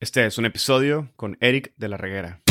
[0.00, 2.42] Este es un episodio con Eric de la Reguera.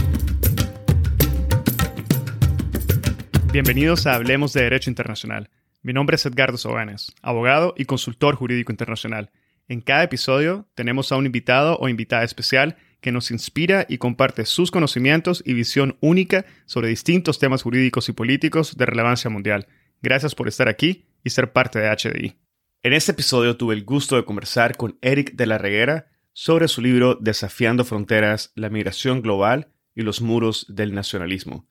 [3.51, 5.49] Bienvenidos a Hablemos de Derecho Internacional.
[5.81, 9.29] Mi nombre es Edgardo Sobanes, abogado y consultor jurídico internacional.
[9.67, 14.45] En cada episodio tenemos a un invitado o invitada especial que nos inspira y comparte
[14.45, 19.67] sus conocimientos y visión única sobre distintos temas jurídicos y políticos de relevancia mundial.
[20.01, 22.35] Gracias por estar aquí y ser parte de HDI.
[22.83, 26.81] En este episodio tuve el gusto de conversar con Eric de la Reguera sobre su
[26.81, 31.67] libro Desafiando Fronteras, la migración global y los muros del nacionalismo.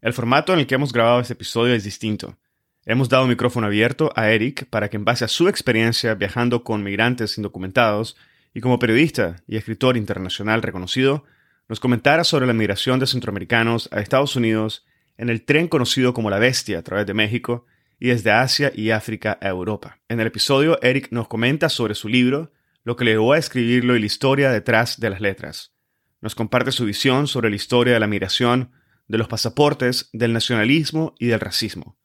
[0.00, 2.38] El formato en el que hemos grabado este episodio es distinto.
[2.84, 6.84] Hemos dado micrófono abierto a Eric para que en base a su experiencia viajando con
[6.84, 8.16] migrantes indocumentados
[8.54, 11.24] y como periodista y escritor internacional reconocido,
[11.68, 14.86] nos comentara sobre la migración de centroamericanos a Estados Unidos
[15.18, 17.66] en el tren conocido como la Bestia a través de México
[17.98, 19.98] y desde Asia y África a Europa.
[20.08, 22.52] En el episodio, Eric nos comenta sobre su libro,
[22.86, 25.72] lo que le llevó a escribirlo y la historia detrás de las letras.
[26.20, 28.70] Nos comparte su visión sobre la historia de la migración,
[29.08, 31.98] de los pasaportes, del nacionalismo y del racismo.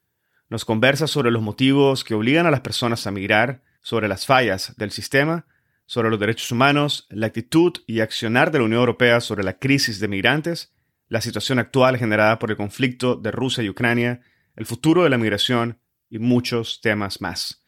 [0.48, 4.74] Nos conversa sobre los motivos que obligan a las personas a migrar, sobre las fallas
[4.76, 5.46] del sistema,
[5.86, 10.00] sobre los derechos humanos, la actitud y accionar de la Unión Europea sobre la crisis
[10.00, 10.74] de migrantes,
[11.06, 14.20] la situación actual generada por el conflicto de Rusia y Ucrania,
[14.56, 15.78] el futuro de la migración
[16.10, 17.62] y muchos temas más.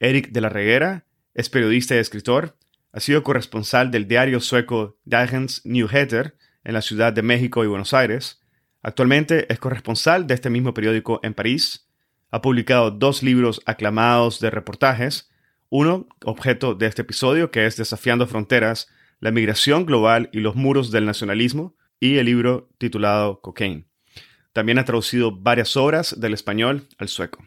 [0.00, 2.56] Eric de la Reguera es periodista y escritor.
[2.92, 7.94] Ha sido corresponsal del diario sueco Dagens Nyheter en la Ciudad de México y Buenos
[7.94, 8.42] Aires.
[8.82, 11.88] Actualmente es corresponsal de este mismo periódico en París.
[12.30, 15.30] Ha publicado dos libros aclamados de reportajes.
[15.68, 18.88] Uno, objeto de este episodio, que es Desafiando Fronteras,
[19.20, 23.86] la migración global y los muros del nacionalismo, y el libro titulado Cocaine.
[24.52, 27.46] También ha traducido varias obras del español al sueco.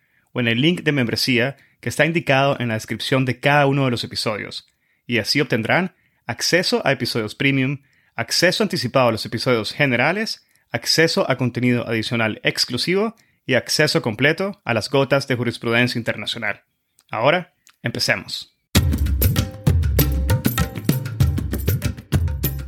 [0.33, 3.85] o en el link de membresía que está indicado en la descripción de cada uno
[3.85, 4.67] de los episodios,
[5.05, 7.81] y así obtendrán acceso a episodios premium,
[8.15, 13.15] acceso anticipado a los episodios generales, acceso a contenido adicional exclusivo
[13.45, 16.63] y acceso completo a las gotas de jurisprudencia internacional.
[17.09, 18.55] Ahora, empecemos.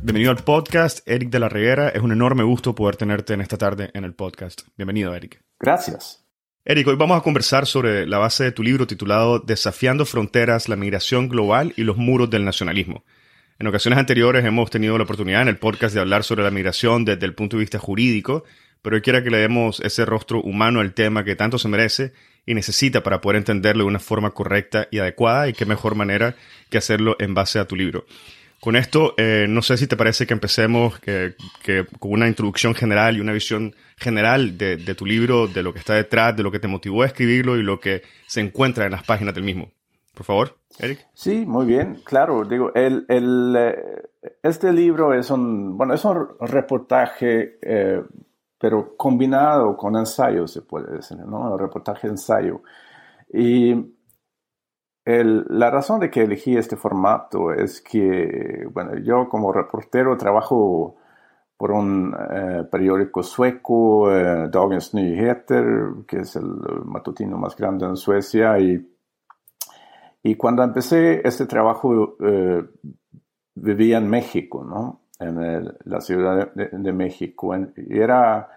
[0.02, 1.88] Bienvenido al podcast, Eric de la Reguera.
[1.88, 4.60] Es un enorme gusto poder tenerte en esta tarde en el podcast.
[4.76, 5.42] Bienvenido, Eric.
[5.58, 6.23] Gracias.
[6.66, 10.76] Eric, hoy vamos a conversar sobre la base de tu libro titulado Desafiando Fronteras, la
[10.76, 13.04] migración global y los muros del nacionalismo.
[13.58, 17.04] En ocasiones anteriores hemos tenido la oportunidad en el podcast de hablar sobre la migración
[17.04, 18.44] desde el punto de vista jurídico,
[18.80, 22.14] pero hoy quiero que le demos ese rostro humano al tema que tanto se merece
[22.46, 26.34] y necesita para poder entenderlo de una forma correcta y adecuada y qué mejor manera
[26.70, 28.06] que hacerlo en base a tu libro.
[28.64, 31.34] Con esto, eh, no sé si te parece que empecemos que,
[31.98, 35.92] con una introducción general y una visión general de, tu libro, de lo que está
[35.92, 39.02] detrás, de lo que te motivó a escribirlo y lo que se encuentra en las
[39.02, 39.70] páginas del mismo.
[40.14, 41.06] Por favor, Eric.
[41.12, 42.42] Sí, muy bien, claro.
[42.46, 44.02] Digo, el, eh,
[44.42, 48.00] este libro es un, bueno, es un reportaje, eh,
[48.58, 51.52] pero combinado con ensayo, se puede decir, ¿no?
[51.52, 52.62] Un reportaje ensayo.
[53.30, 53.74] Y
[55.04, 60.96] la razón de que elegí este formato es que, bueno, yo como reportero trabajo
[61.56, 66.46] por un eh, periódico sueco, eh, Dagens Nyheter, que es el
[66.84, 68.90] matutino más grande en Suecia, y,
[70.36, 72.64] cuando empecé este trabajo eh,
[73.54, 75.02] vivía en México, ¿no?
[75.20, 78.48] En la ciudad de, México, y era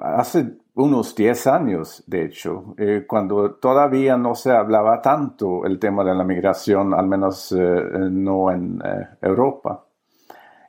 [0.00, 6.02] hace unos 10 años, de hecho, eh, cuando todavía no se hablaba tanto el tema
[6.02, 9.84] de la migración, al menos eh, no en eh, Europa.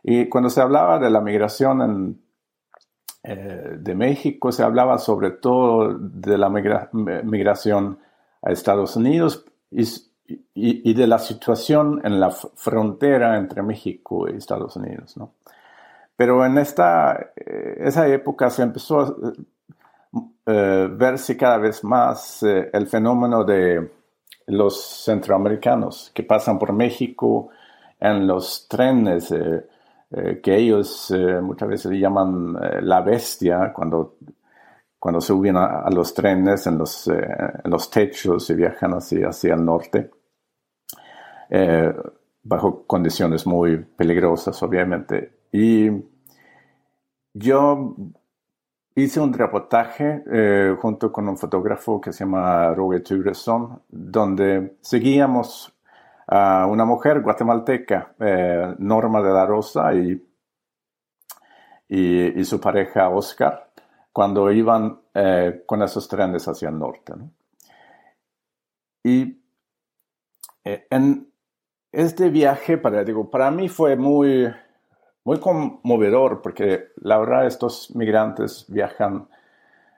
[0.04, 2.22] Y cuando se hablaba de la migración
[3.24, 7.98] de México, se hablaba sobre todo de la migración
[8.44, 9.84] a Estados Unidos y,
[10.54, 15.34] y, de la situación en la frontera entre México y Estados Unidos, ¿no?
[16.16, 19.16] Pero en esta esa época se empezó a
[20.48, 23.92] eh, verse cada vez más eh, el fenómeno de
[24.48, 27.50] los centroamericanos que pasan por México
[28.00, 29.66] en los trenes eh,
[30.42, 31.12] que ellos
[31.42, 34.18] muchas veces llaman la bestia cuando,
[35.00, 39.56] cuando suben a, a los trenes en los, en los techos y viajan hacia, hacia
[39.56, 40.12] el norte.
[42.44, 45.40] bajo condiciones muy peligrosas, obviamente.
[45.52, 45.90] Y
[47.34, 47.96] yo
[48.96, 55.74] hice un reportaje eh, junto con un fotógrafo que se llama Roger Turesson, donde seguíamos
[56.28, 60.26] a una mujer guatemalteca, eh, Norma de la Rosa, y,
[61.90, 63.70] y, su pareja Oscar,
[64.12, 67.14] cuando iban eh, con esos trenes hacia el norte.
[69.04, 69.40] Y
[70.64, 71.32] en
[71.92, 74.52] este viaje, para, digo, para mí fue muy,
[75.26, 79.28] muy conmovedor porque la verdad estos migrantes viajan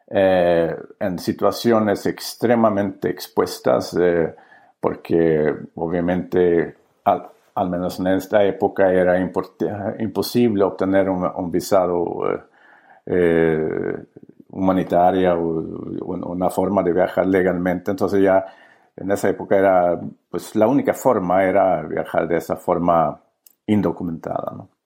[0.07, 4.33] eh, en situaciones extremadamente expuestas eh,
[4.79, 12.45] porque obviamente al, menos en esta época era imposible obtener un, visado
[13.05, 13.97] eh,
[14.51, 15.41] humanitaria o
[16.05, 17.91] una forma de viajar legalmente.
[17.91, 18.45] Entonces ya
[18.95, 23.19] en esa época era, pues la única forma era viajar de esa forma
[23.65, 24.53] indocumentada.
[24.55, 24.76] ¿no?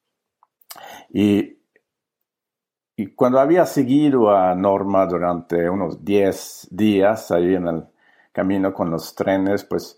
[1.13, 1.57] Y,
[2.95, 7.83] y cuando había seguido a Norma durante unos 10 días ahí en el
[8.31, 9.97] camino con los trenes, pues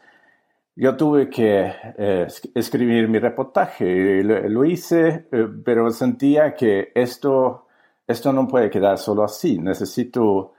[0.75, 4.23] yo tuve que eh, escribir mi reportaje.
[4.23, 7.67] Lo, hice, eh, pero sentía que esto,
[8.07, 9.59] esto no puede quedar solo así.
[9.59, 10.53] Necesito,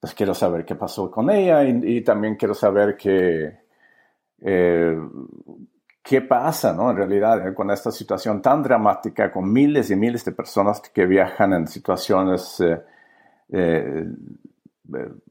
[0.00, 3.60] pues quiero saber qué pasó con ella y, también quiero saber que,
[4.40, 4.96] eh,
[6.02, 6.90] qué pasa, ¿no?
[6.90, 11.06] En realidad, eh, con esta situación tan dramática, con miles y miles de personas que
[11.06, 12.80] viajan en situaciones eh,
[13.52, 14.06] eh,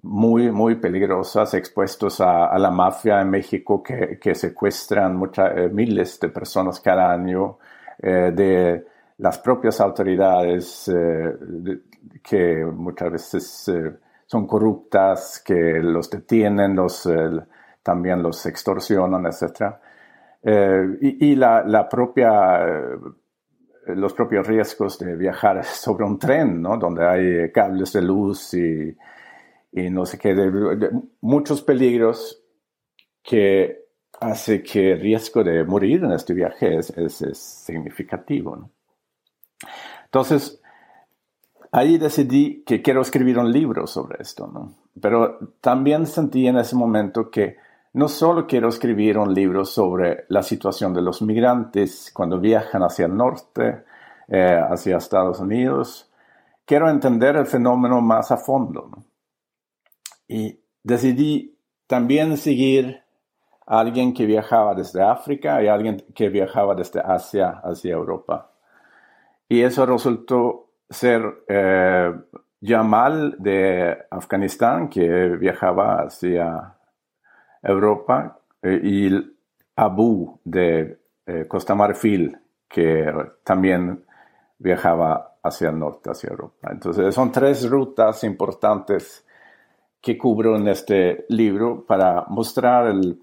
[0.04, 6.80] muy, muy peligrosas, expuestos a, la mafia en México que, secuestran muchas, miles de personas
[6.80, 7.58] cada año,
[8.02, 8.86] de
[9.18, 10.90] las propias autoridades
[12.24, 13.72] que muchas veces
[14.26, 17.10] son corruptas, que los detienen, los,
[17.84, 19.82] también los extorsionan, etcétera.
[20.42, 22.98] Eh, y, la, propia, eh,
[23.88, 26.78] los propios riesgos de viajar sobre un tren, ¿no?
[26.78, 28.96] Donde hay cables de luz y,
[29.72, 30.36] no sé qué,
[31.22, 32.42] muchos peligros
[33.22, 33.90] que
[34.20, 36.94] hace que el riesgo de morir en este viaje es,
[37.38, 38.56] significativo.
[38.56, 38.72] ¿no?
[40.06, 40.62] Entonces,
[41.72, 44.76] ahí decidí que quiero escribir un libro sobre esto, ¿no?
[45.00, 47.58] Pero también sentí en ese momento que
[47.94, 53.08] no solo quiero escribir un libro sobre la situación de los migrantes cuando viajan hacia
[53.08, 53.84] el norte,
[54.28, 56.12] eh, hacia Estados Unidos,
[56.66, 58.92] quiero entender el fenómeno más a fondo.
[60.28, 61.58] Y decidí
[61.88, 63.02] también seguir
[63.66, 68.52] a alguien que viajaba desde África y a alguien que viajaba desde Asia hacia Europa.
[69.48, 72.14] Y eso resultó ser eh,
[72.62, 75.08] Jamal de Afganistán, que
[75.38, 76.76] viajaba hacia
[77.62, 79.36] Europa eh, y
[79.76, 83.06] Abu de eh, Costa Marfil, que
[83.44, 84.06] también
[84.58, 86.70] viajaba hacia el norte, hacia Europa.
[86.72, 89.26] Entonces son tres rutas importantes
[90.02, 93.22] que cubro en este libro para mostrar el,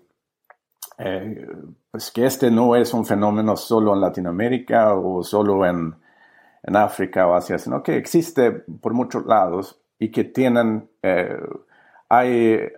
[0.99, 1.47] eh,
[1.91, 5.95] pues que este no es un fenómeno solo en Latinoamérica o solo en,
[6.63, 10.91] en África o Asia, sino que existe por muchos lados y que tienen,
[12.09, 12.71] hay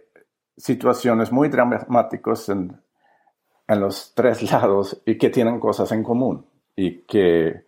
[0.58, 2.80] situaciones muy dramáticas en,
[3.68, 6.44] los tres lados y que tienen cosas en común
[6.74, 7.64] y que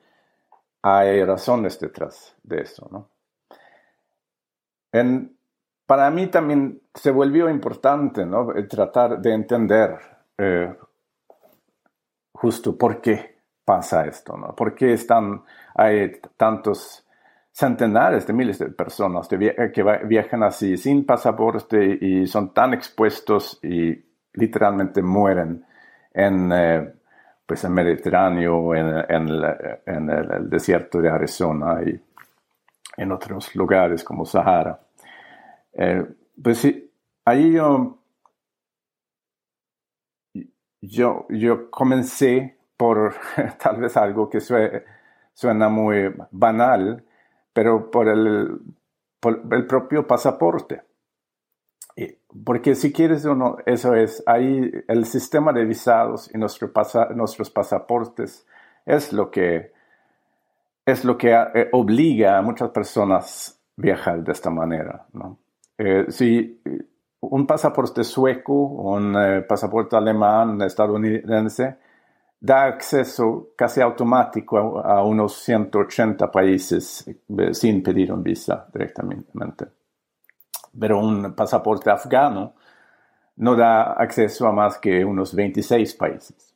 [0.83, 2.89] hay razones detrás de eso.
[2.91, 3.09] ¿no?
[5.87, 8.49] para mí también se volvió importante ¿no?
[8.69, 9.99] tratar de entender
[10.37, 10.75] eh,
[12.33, 14.55] justo por qué pasa esto, ¿no?
[14.55, 15.45] por qué están,
[15.75, 17.07] hay tantos
[17.53, 23.95] centenares de miles de personas que viajan así sin pasaporte y son tan expuestos y
[24.35, 25.65] literalmente mueren
[26.13, 26.93] en, eh,
[27.45, 32.01] pues el Mediterráneo, en, el, desierto de Arizona y
[32.97, 34.79] en otros lugares como Sahara.
[35.73, 36.07] Eh,
[36.43, 36.93] pues sí,
[37.25, 37.99] ahí yo,
[40.81, 43.15] yo, yo comencé por
[43.63, 47.05] tal vez algo que suena muy banal,
[47.61, 48.59] pero por el,
[49.53, 50.81] el propio pasaporte.
[52.43, 56.73] Porque si quieres uno, eso es, ahí el sistema de visados y nuestro
[57.15, 58.47] nuestros pasaportes
[58.87, 59.75] es lo que,
[60.87, 65.07] es lo que eh, obliga a muchas personas viajar de esta manera.
[65.13, 65.37] ¿no?
[65.77, 66.63] Eh, si
[67.21, 71.77] un pasaporte sueco, un eh, pasaporte alemán, estadounidense,
[72.41, 79.67] da acceso casi automático a, unos 180 países eh, sin pedir un visa directamente.
[80.79, 82.55] Pero un pasaporte afgano
[83.37, 86.51] no da acceso a más que unos 26 países.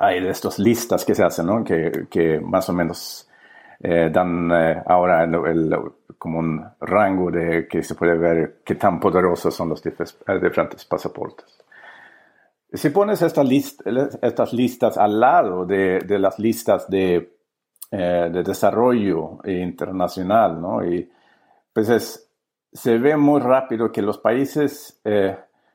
[0.00, 1.62] hay estas listas que se hacen, ¿no?
[1.62, 3.28] que, que más o menos
[3.80, 5.76] eh, dan eh, ahora el,
[6.16, 11.62] como un rango de que se puede ver qué tan poderosos son los diferentes pasaportes.
[12.72, 13.42] Si pones esta
[14.22, 17.38] estas listas al lado de, las listas de,
[17.90, 21.08] eh, de, desarrollo internacional, y
[21.72, 22.28] pues
[22.72, 25.00] se ve muy rápido que los países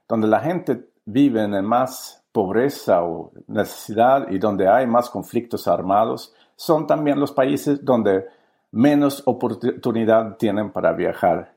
[0.08, 6.34] donde la gente vive en más pobreza o necesidad y donde hay más conflictos armados,
[6.56, 8.25] son también los países donde
[8.72, 11.54] menos oportunidad tienen para viajar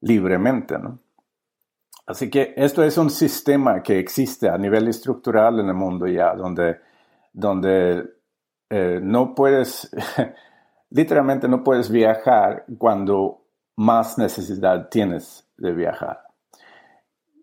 [0.00, 0.76] libremente.
[2.06, 6.34] Así que esto es un sistema que existe a nivel estructural en el mundo ya,
[6.34, 6.78] donde,
[7.32, 8.04] donde
[8.68, 9.90] eh, no puedes,
[10.90, 13.42] literalmente no puedes viajar cuando
[13.76, 16.20] más necesidad tienes de viajar.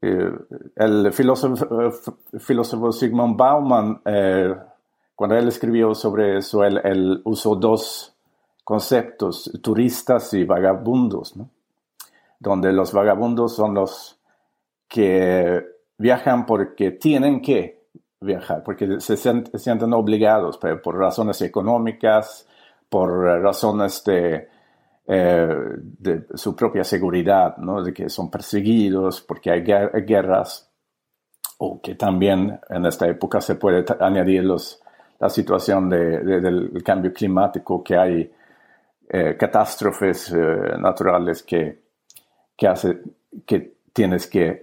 [0.01, 0.31] Eh,
[0.75, 1.91] el filósofo,
[2.39, 4.55] filósofo, Sigmund Bauman, eh,
[5.15, 8.15] cuando él escribió sobre eso, él, usó dos
[8.63, 11.33] conceptos, turistas y vagabundos,
[12.39, 14.16] donde los vagabundos son los
[14.87, 15.63] que
[15.97, 17.87] viajan porque tienen que
[18.19, 22.47] viajar, porque se sienten, obligados por razones económicas,
[22.89, 23.09] por
[23.41, 24.47] razones de
[25.09, 27.81] eh, de su propia seguridad, ¿no?
[27.81, 30.69] de que son perseguidos porque hay guerras,
[31.59, 34.81] o que también en esta época se puede añadir los,
[35.17, 38.33] la situación de, del cambio climático, que hay
[39.07, 41.83] eh, catástrofes eh, naturales que,
[42.57, 42.73] que,
[43.45, 44.59] que tienes que,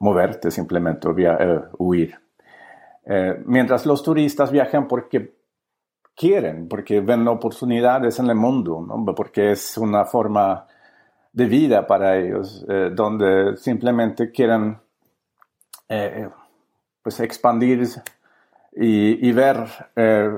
[0.00, 1.06] moverte simplemente,
[1.78, 2.18] huir.
[3.46, 5.36] mientras los turistas viajan porque
[6.16, 10.66] quieren, porque ven oportunidades en el mundo, porque es una forma
[11.32, 14.76] de vida para ellos, eh, donde simplemente quieren
[15.88, 16.28] eh,
[17.00, 17.88] pues expandir
[18.72, 20.32] y, ver eh,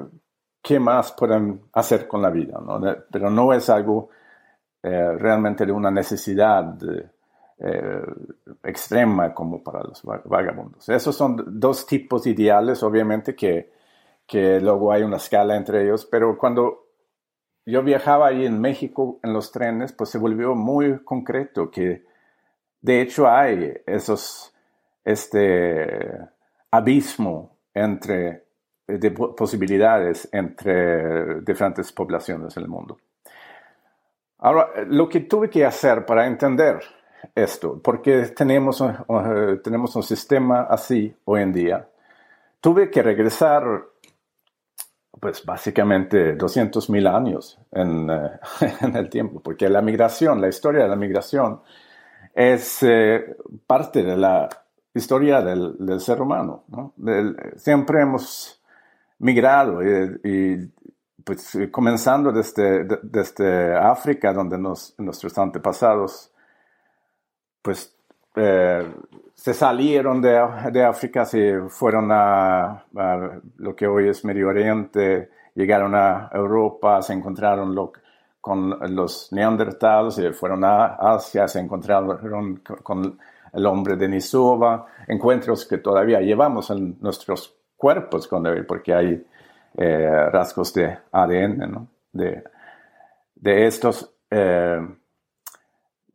[0.61, 2.61] qué más pueden hacer con la vida,
[3.11, 4.11] pero no es algo
[4.83, 6.76] realmente de una necesidad
[8.63, 10.89] extrema como para los vagabundos.
[10.89, 13.73] Esos son dos tipos ideales, obviamente, que
[14.27, 16.87] que luego hay una escala entre ellos, pero cuando
[17.67, 22.05] yo viajaba ahí en México en los trenes, pues se volvió muy concreto que
[22.81, 24.55] de hecho hay esos,
[25.05, 26.19] este
[26.71, 28.45] abismo entre
[28.87, 32.99] de posibilidades entre diferentes poblaciones en el mundo.
[34.39, 36.81] Ahora, lo que tuve que hacer para entender
[37.35, 38.93] esto, porque tenemos, uh,
[39.62, 41.88] tenemos un sistema así hoy en día,
[42.61, 43.64] tuve que regresar
[45.21, 48.31] pues básicamente 200 mil años en, eh,
[48.81, 51.61] en, el tiempo, porque la migración, la historia de la migración
[52.35, 54.49] es eh, parte de la
[54.93, 56.64] historia del, ser humano.
[56.69, 56.93] ¿no?
[57.57, 58.61] siempre hemos
[59.19, 60.71] migrado y,
[61.25, 66.34] pues comenzando desde, desde África, donde nuestros antepasados
[67.64, 67.97] pues
[68.37, 68.94] eh,
[69.35, 70.38] se salieron de,
[70.71, 72.85] de, África, se fueron a,
[73.56, 77.75] lo que hoy es Medio Oriente, llegaron a Europa, se encontraron
[78.38, 83.18] con los neandertales, y fueron a Asia, se encontraron con,
[83.54, 88.28] el hombre de Nisova, encuentros que todavía llevamos en nuestros cuerpos,
[88.68, 89.26] porque hay
[89.78, 92.44] eh, rasgos de ADN, de,
[93.37, 94.12] de estos.
[94.30, 94.80] Eh,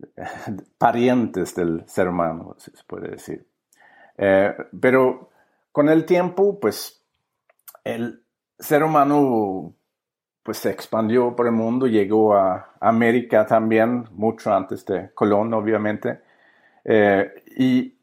[0.78, 3.46] parientes del ser humano, se puede decir.
[4.18, 5.30] Eh, pero
[5.72, 7.04] con el tiempo, pues
[7.84, 8.24] el
[8.58, 9.74] ser humano
[10.44, 16.22] pues se expandió por el mundo, llegó a América también, mucho antes de Colón, obviamente.
[16.84, 17.98] Eh, y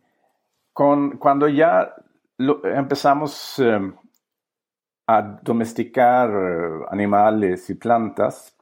[0.73, 1.95] con, cuando ya
[2.39, 3.93] empezamos eh,
[5.09, 6.31] a domesticar
[6.91, 8.57] animales y plantas,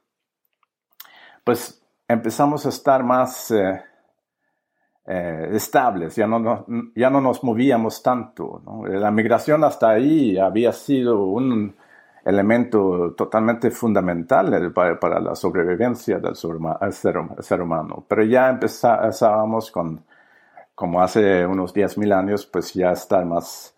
[1.43, 3.81] pues empezamos a estar más eh,
[5.05, 8.61] eh, estables, ya no, ya no nos movíamos tanto.
[8.87, 11.75] La migración hasta ahí había sido un
[12.23, 18.03] elemento totalmente fundamental para, la sobrevivencia del ser, humano.
[18.07, 20.03] Pero ya empezábamos con,
[20.73, 23.75] como hace unos 10.000 años, pues ya estar más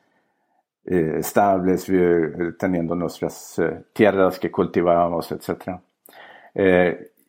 [0.85, 1.91] eh, estables,
[2.57, 5.77] teniendo nuestras tierras que cultivábamos, etc.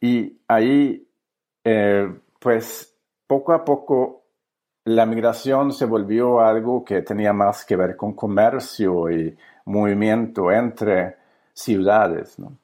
[0.00, 1.07] Y ahí,
[1.64, 4.25] eh, pues, poco a poco
[4.85, 9.37] la migración se volvió algo que tenía más que ver con comercio y
[9.67, 11.17] movimiento entre
[11.52, 12.38] ciudades.
[12.38, 12.57] ¿no?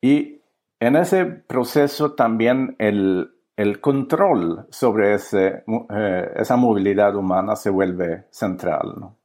[0.00, 0.40] Y
[0.78, 5.64] en ese proceso también el, el control sobre ese,
[5.94, 8.94] eh, esa movilidad humana se vuelve central.
[8.98, 9.16] ¿no?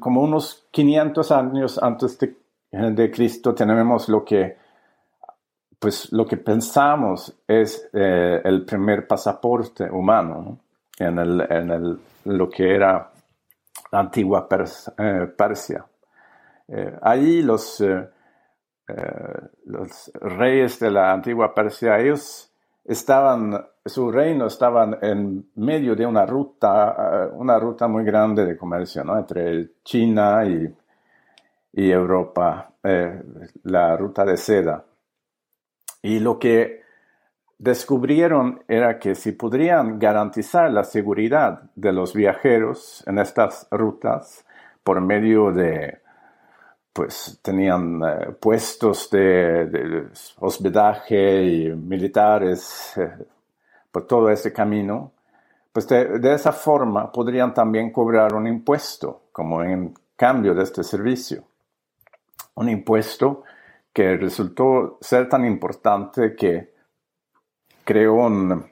[0.00, 2.36] como unos 500 años antes de,
[3.10, 4.56] Cristo tenemos lo que,
[5.78, 10.58] pues lo que pensamos es el primer pasaporte humano
[10.98, 13.10] en, el, en el, lo que era
[13.90, 15.84] la antigua Persia.
[17.02, 17.82] ahí los
[18.88, 22.52] eh, los reyes de la antigua Persia, ellos
[22.84, 28.56] estaban, su reino estaba en medio de una ruta, eh, una ruta muy grande de
[28.56, 29.18] comercio, ¿no?
[29.18, 30.74] Entre China y,
[31.72, 33.22] y Europa, eh,
[33.64, 34.84] la ruta de seda.
[36.02, 36.82] Y lo que
[37.58, 44.44] descubrieron era que si podrían garantizar la seguridad de los viajeros en estas rutas
[44.82, 46.02] por medio de
[46.92, 50.08] pues tenían eh, puestos de,
[50.40, 53.10] hospedaje y militares eh,
[53.90, 55.12] por todo ese camino,
[55.72, 61.44] pues de, esa forma podrían también cobrar un impuesto como en cambio de este servicio.
[62.54, 63.44] Un impuesto
[63.92, 66.72] que resultó ser tan importante que
[67.84, 68.64] creó un,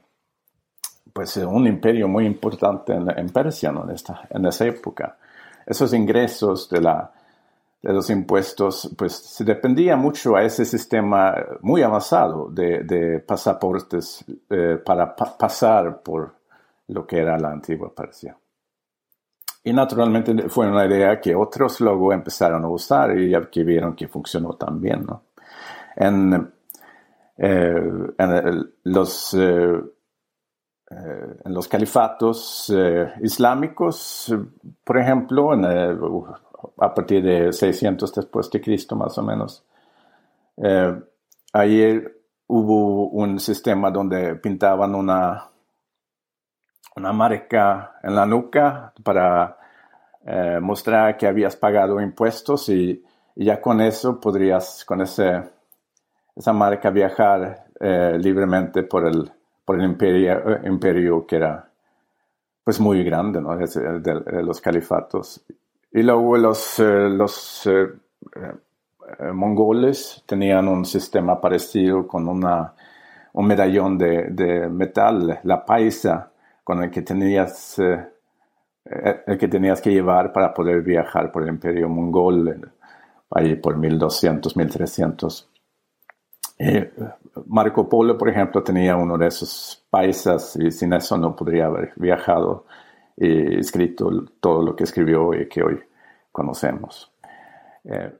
[1.12, 5.18] pues, un imperio muy importante en, Persia en, esta, en esa época.
[5.66, 7.12] Esos ingresos de la,
[7.82, 14.78] de los impuestos, pues se dependía mucho a ese sistema muy avanzado de, pasaportes eh,
[14.84, 16.34] para pasar por
[16.88, 18.36] lo que era la antigua Persia.
[19.62, 24.08] Y naturalmente fue una idea que otros luego empezaron a usar y que vieron que
[24.08, 25.04] funcionó también.
[25.04, 25.24] ¿no?
[25.96, 26.52] En,
[27.36, 29.80] eh, en los, eh,
[30.88, 32.72] en los califatos
[33.20, 34.34] islámicos,
[34.82, 35.64] por ejemplo, en
[36.78, 39.64] a partir de 600 después de Cristo más o menos.
[40.56, 41.00] Eh,
[41.52, 45.49] ayer hubo un sistema donde pintaban una,
[46.96, 49.56] una marca en la nuca para
[50.24, 53.04] eh, mostrar que habías pagado impuestos y,
[53.36, 55.42] ya con eso podrías, con ese,
[56.36, 59.30] esa marca, viajar eh, libremente por el,
[59.64, 61.70] por el imperio, imperio que era
[62.62, 63.56] pues muy grande, ¿no?
[63.56, 65.42] de los califatos.
[65.92, 67.88] Y luego los, eh, los eh,
[68.36, 72.74] eh, mongoles tenían un sistema parecido con una,
[73.32, 76.29] un medallón de, de metal, la paisa,
[76.70, 81.88] con el que tenías el que tenías que llevar para poder viajar por el imperio
[81.88, 82.70] mongol,
[83.28, 85.50] ahí por 1200, 1300.
[87.46, 91.92] Marco Polo, por ejemplo, tenía uno de esos paisas y sin eso no podría haber
[91.96, 92.66] viajado
[93.16, 95.80] y escrito todo lo que escribió y que hoy
[96.30, 97.12] conocemos.
[97.82, 98.12] Eh,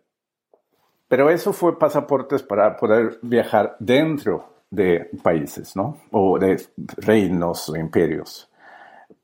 [1.06, 5.98] pero eso fue pasaportes para poder viajar dentro de países, ¿no?
[6.12, 6.62] O de
[6.98, 8.48] reinos o imperios.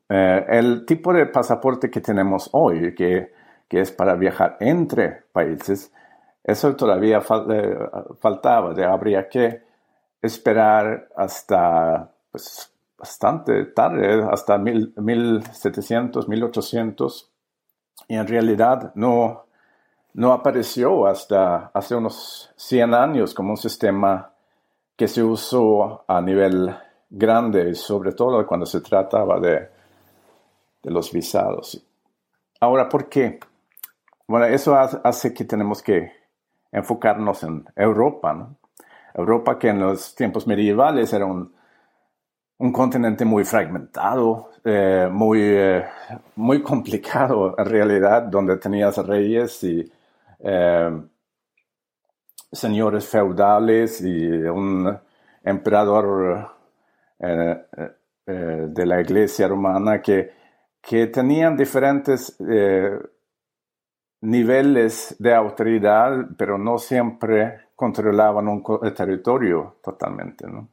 [0.09, 3.33] Eh, el tipo de pasaporte que tenemos hoy, que,
[3.67, 5.91] que, es para viajar entre países,
[6.43, 7.77] eso todavía eh,
[8.19, 8.73] faltaba.
[8.73, 9.63] De, habría que
[10.21, 17.31] esperar hasta pues, bastante tarde, hasta mil, 1700, 1800,
[18.07, 19.45] y en realidad no,
[20.13, 24.31] no apareció hasta hace unos 100 años como un sistema
[24.97, 26.75] que se usó a nivel
[27.09, 29.69] grande, sobre todo cuando se trataba de,
[30.83, 31.81] de los visados.
[32.59, 33.39] Ahora, ¿por qué?
[34.27, 36.11] Bueno, eso hace que tenemos que
[36.71, 38.57] enfocarnos en Europa, ¿no?
[39.13, 41.55] Europa que en los tiempos medievales era un
[42.59, 45.85] un continente muy fragmentado, eh, muy, eh,
[46.35, 49.91] muy complicado en realidad, donde tenías reyes y
[50.39, 51.01] eh,
[52.51, 54.97] señores feudales y un
[55.43, 56.51] emperador
[57.19, 60.31] de la iglesia romana que,
[60.81, 62.37] que tenían diferentes
[64.21, 70.47] niveles de autoridad, pero no siempre controlaban un territorio totalmente.
[70.47, 70.69] ¿no?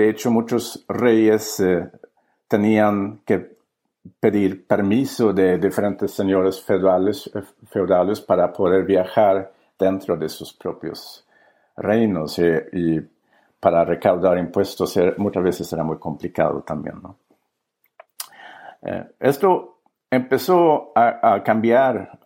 [0.00, 1.90] De hecho, muchos reyes eh,
[2.48, 3.58] tenían que
[4.18, 11.26] pedir permiso de diferentes señores feudales, eh, para poder viajar dentro de sus propios
[11.76, 13.00] reinos eh, y
[13.58, 16.96] para recaudar impuestos muchas veces era muy complicado también.
[19.18, 22.18] esto empezó a, cambiar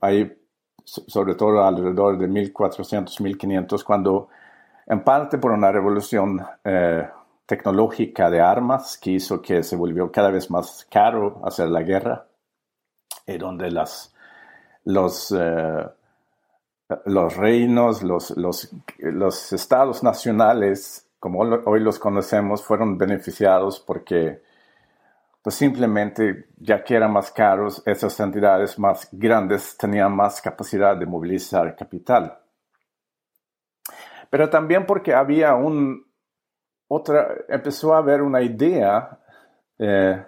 [0.00, 0.38] ahí,
[0.84, 4.28] sobre todo alrededor de 1400, 1500, cuando
[4.86, 7.08] en parte por una revolución eh,
[7.46, 12.26] tecnológica de armas que hizo que se volvió cada vez más caro hacer la guerra,
[13.26, 14.14] y donde las,
[14.84, 15.86] los, eh,
[17.06, 24.42] los reinos, los, los, los, estados nacionales, como hoy los conocemos, fueron beneficiados porque
[25.42, 31.06] pues simplemente, ya que eran más caros, esas entidades más grandes tenían más capacidad de
[31.06, 32.36] movilizar capital.
[34.28, 36.04] Pero también porque había un,
[36.88, 39.18] otra, empezó a haber una idea
[39.78, 40.24] eh,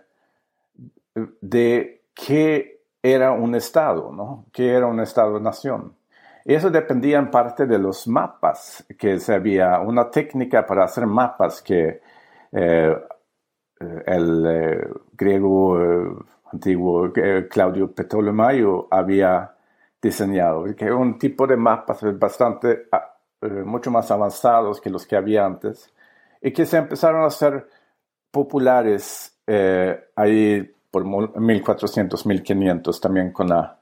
[1.41, 4.47] de qué era un Estado, ¿no?
[4.53, 5.95] ¿Qué era un Estado-nación?
[6.45, 11.61] Eso dependía en parte de los mapas, que se había una técnica para hacer mapas
[11.61, 12.01] que
[12.53, 12.97] eh,
[14.07, 16.17] el eh, griego eh,
[16.51, 17.13] antiguo
[17.51, 19.55] Claudio Ptolemaio había
[20.01, 23.15] diseñado, que era un tipo de mapas bastante, ah,
[23.67, 25.93] mucho más avanzados que los que había antes,
[26.41, 27.69] y que se empezaron a hacer
[28.31, 29.39] populares
[30.17, 33.79] ahí por 1400, 1500 también con la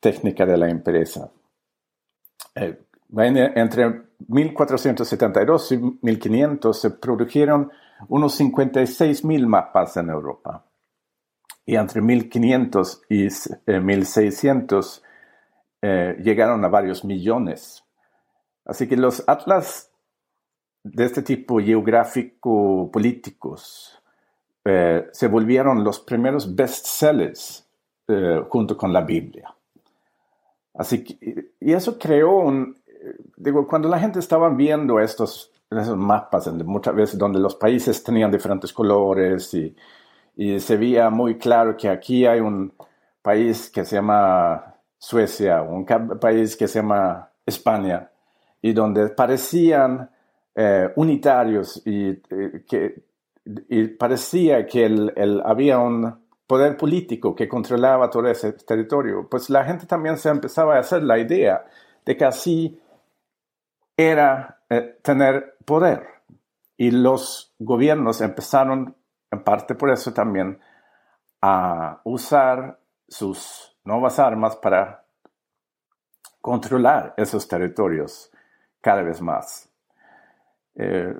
[0.00, 1.30] técnica de la empresa.
[2.54, 7.70] entre 1472 y 1500 se produjeron
[8.08, 10.64] unos 56 mil mapas en Europa.
[11.66, 13.28] Y entre 1500 y
[13.66, 15.06] 1600 eh,
[15.82, 17.84] eh, llegaron a varios millones.
[18.64, 19.89] Así que los atlas
[20.82, 23.96] de este tipo geográfico-políticos
[24.64, 27.66] eh, se volvieron los primeros bestsellers
[28.48, 29.54] junto con la Biblia.
[30.74, 32.76] Así que, y eso creó un,
[33.36, 38.30] digo, cuando la gente estaba viendo estos esos mapas, muchas veces donde los países tenían
[38.30, 39.74] diferentes colores y,
[40.36, 42.72] y se veía muy claro que aquí hay un
[43.22, 48.10] país que se llama Suecia, un país que se llama España,
[48.60, 50.10] y donde parecían
[50.54, 53.02] eh, unitarios y, eh, que,
[53.98, 59.86] parecía que el, había un poder político que controlaba todo ese territorio, pues la gente
[59.86, 61.64] también se empezaba a hacer la idea
[62.04, 62.80] de que así
[63.96, 66.06] era eh, tener poder.
[66.76, 68.96] Y los gobiernos empezaron,
[69.30, 70.58] en parte por eso también,
[71.40, 75.04] a usar sus nuevas armas para
[76.40, 78.30] controlar esos territorios
[78.80, 79.69] cada vez más.
[80.82, 81.14] Eh,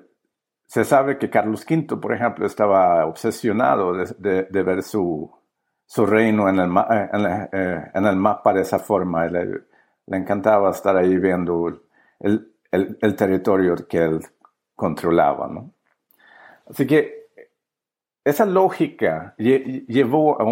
[0.65, 5.31] se sabe que Carlos V, por ejemplo, estaba obsesionado de, ver su,
[5.85, 6.71] su, reino en el,
[7.53, 9.27] eh, en, el, mapa de esa forma.
[9.27, 9.65] Le,
[10.07, 11.83] encantaba estar ahí viendo
[12.21, 14.21] el, territorio que él
[14.75, 15.47] controlaba.
[15.49, 15.75] ¿no?
[16.67, 17.27] Así que
[18.25, 20.45] esa lógica llevó a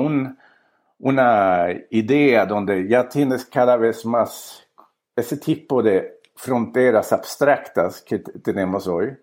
[0.99, 4.69] una idea donde ya tienes cada vez más
[5.17, 9.19] ese tipo de fronteras abstractas que tenemos hoy,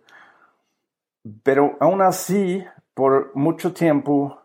[1.42, 2.62] pero aún así,
[2.94, 4.42] por mucho tiempo,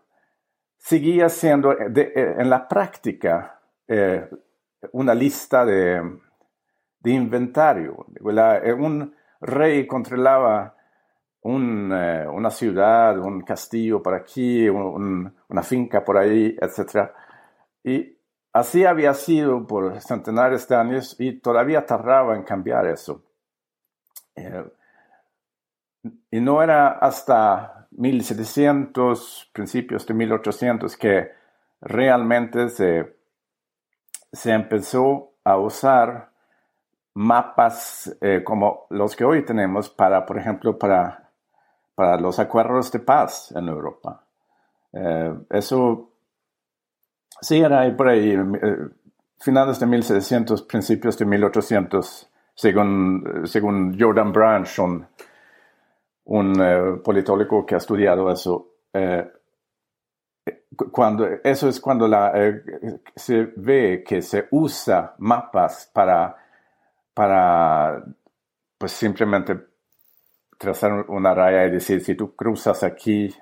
[0.77, 4.25] seguía siendo en la práctica eh,
[4.93, 6.01] una lista de,
[7.01, 8.05] de inventario.
[8.63, 10.73] Eh, un rey controlaba
[11.43, 17.11] eh, una ciudad, un castillo por aquí, una finca por ahí, etc.
[17.83, 18.17] Y
[18.53, 23.23] así había sido por centenares de años y todavía tardaba en cambiar eso.
[24.35, 24.65] Eh,
[26.31, 31.31] y no era hasta 1700, principios de 1800, que
[31.81, 33.17] realmente se,
[34.31, 36.31] se empezó a usar
[37.13, 41.29] mapas eh, como los que hoy tenemos para, por ejemplo, para,
[41.93, 44.23] para los acuerdos de paz en Europa.
[44.93, 46.10] Eh, eso
[47.41, 48.77] sí era por ahí, eh,
[49.39, 55.07] finales de 1700, principios de 1800, según, según Jordan Branch, un,
[56.25, 58.67] un politólogo que ha estudiado eso.
[60.91, 62.33] cuando, eso es cuando la,
[63.15, 66.37] se ve que se usa mapas para
[67.13, 68.03] para
[68.77, 69.59] pues simplemente
[70.57, 73.33] trazar una raya y decir, si tú cruzas aquí,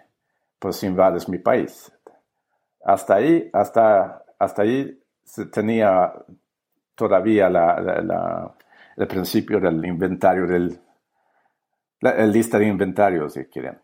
[0.57, 1.91] pues invades mi país.
[2.83, 6.13] Hasta ahí, hasta, hasta ahí se tenía
[6.95, 7.47] todavía
[8.97, 10.79] el principio del inventario, del,
[12.01, 13.79] la, lista de inventarios, si quieren.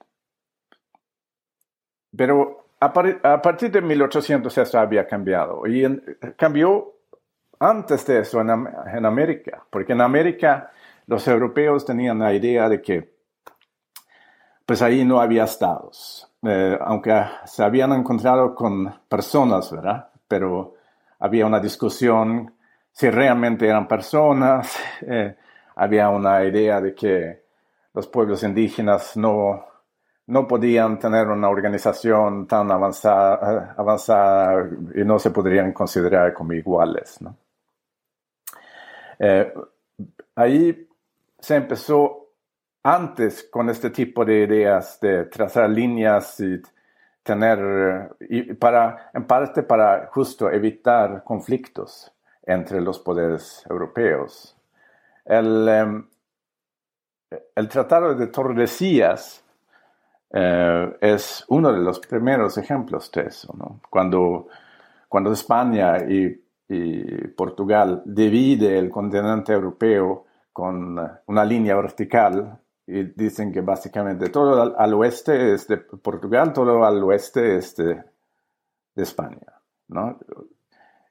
[2.16, 5.84] Pero a, partir de 1800 eso había cambiado y
[6.36, 6.94] cambió
[7.60, 8.50] antes de eso en,
[9.06, 10.72] América, porque en América
[11.08, 13.16] los europeos tenían la idea de que
[14.66, 17.14] pues ahí no había estados, eh, aunque
[17.46, 20.10] se habían encontrado con personas, ¿verdad?
[20.28, 20.76] Pero
[21.20, 22.54] había una discusión
[22.92, 25.36] si realmente eran personas, eh,
[25.76, 27.44] había una idea de que
[27.94, 29.66] los pueblos indígenas no,
[30.28, 37.20] no podían tener una organización tan avanzada, avanzada y no se podrían considerar como iguales.
[39.20, 39.54] Eh,
[40.36, 40.88] ahí
[41.40, 42.25] se empezó
[42.86, 46.62] antes con este tipo de ideas de trazar líneas y
[47.24, 48.16] tener,
[48.60, 52.12] para, en parte para justo evitar conflictos
[52.44, 54.56] entre los poderes europeos.
[55.26, 56.08] El, em,
[57.56, 59.44] el Tratado de Tordesillas
[60.32, 63.52] eh, es uno de los primeros ejemplos de eso.
[63.58, 63.82] ¿no?
[63.90, 64.48] Cuando,
[65.10, 73.52] cuando España y, y, Portugal divide el continente europeo con una línea vertical y dicen
[73.52, 77.96] que básicamente todo al, oeste es de Portugal, todo al oeste es de,
[78.96, 79.40] de España.
[79.88, 80.20] ¿no?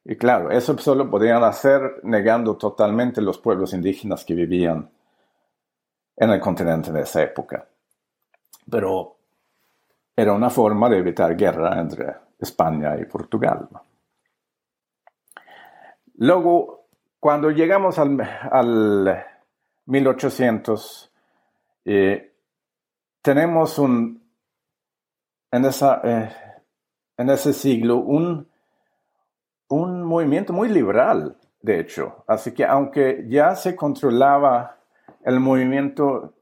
[0.04, 4.88] Y claro, eso solo podían hacer negando totalmente los pueblos indígenas que vivían
[6.16, 7.66] en el continente de esa época.
[8.70, 9.16] Pero
[10.14, 13.68] era una forma de evitar guerra entre España y Portugal.
[16.18, 16.86] Luego,
[17.18, 19.24] cuando llegamos al, al
[19.86, 21.10] 1800,
[21.84, 22.34] eh,
[23.22, 24.22] tenemos un,
[25.50, 26.30] en, esa, eh,
[27.16, 28.48] en ese siglo un,
[29.68, 32.24] un movimiento muy liberal, de hecho.
[32.26, 34.78] Así que aunque ya se controlaba
[35.24, 36.34] el movimiento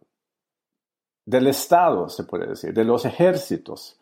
[1.25, 3.99] del Estado, se puede decir, de los ejércitos,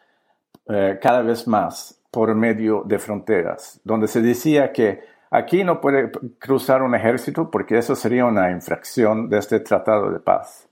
[0.67, 6.11] eh, cada vez más por medio de fronteras, donde se decía que aquí no puede
[6.39, 10.70] cruzar un ejército porque eso sería una infracción de este tratado de paz.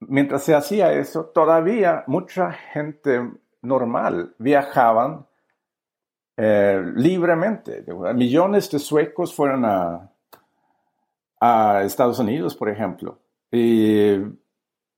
[0.00, 3.30] Mientras se hacía eso, todavía mucha gente
[3.62, 5.26] normal viajaban
[6.36, 7.84] eh, libremente.
[8.14, 10.10] Millones de suecos fueron a,
[11.40, 13.18] a Estados Unidos, por ejemplo.
[13.50, 14.16] Y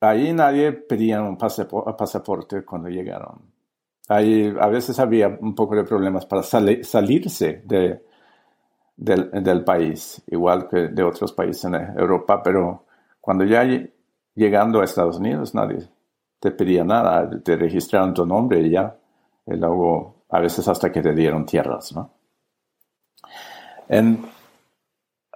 [0.01, 3.53] ahí nadie pedía un pasaporte cuando llegaron.
[4.09, 8.03] Ahí a veces había un poco de problemas para salirse de,
[8.97, 12.87] del, país, igual que de otros países en Europa, pero
[13.21, 13.65] cuando ya
[14.39, 15.89] llegando a Estados Unidos nadie
[16.41, 18.97] te pedía nada, te registraron tu nombre y ya,
[19.47, 22.11] y luego a veces hasta que te dieron tierras, ¿no?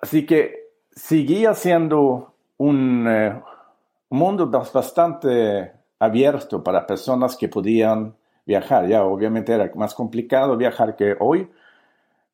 [0.00, 3.42] así que seguía siendo un, eh,
[4.10, 8.86] mundo bastante abierto para personas que podían viajar.
[8.86, 11.50] Ya obviamente era más complicado viajar que hoy,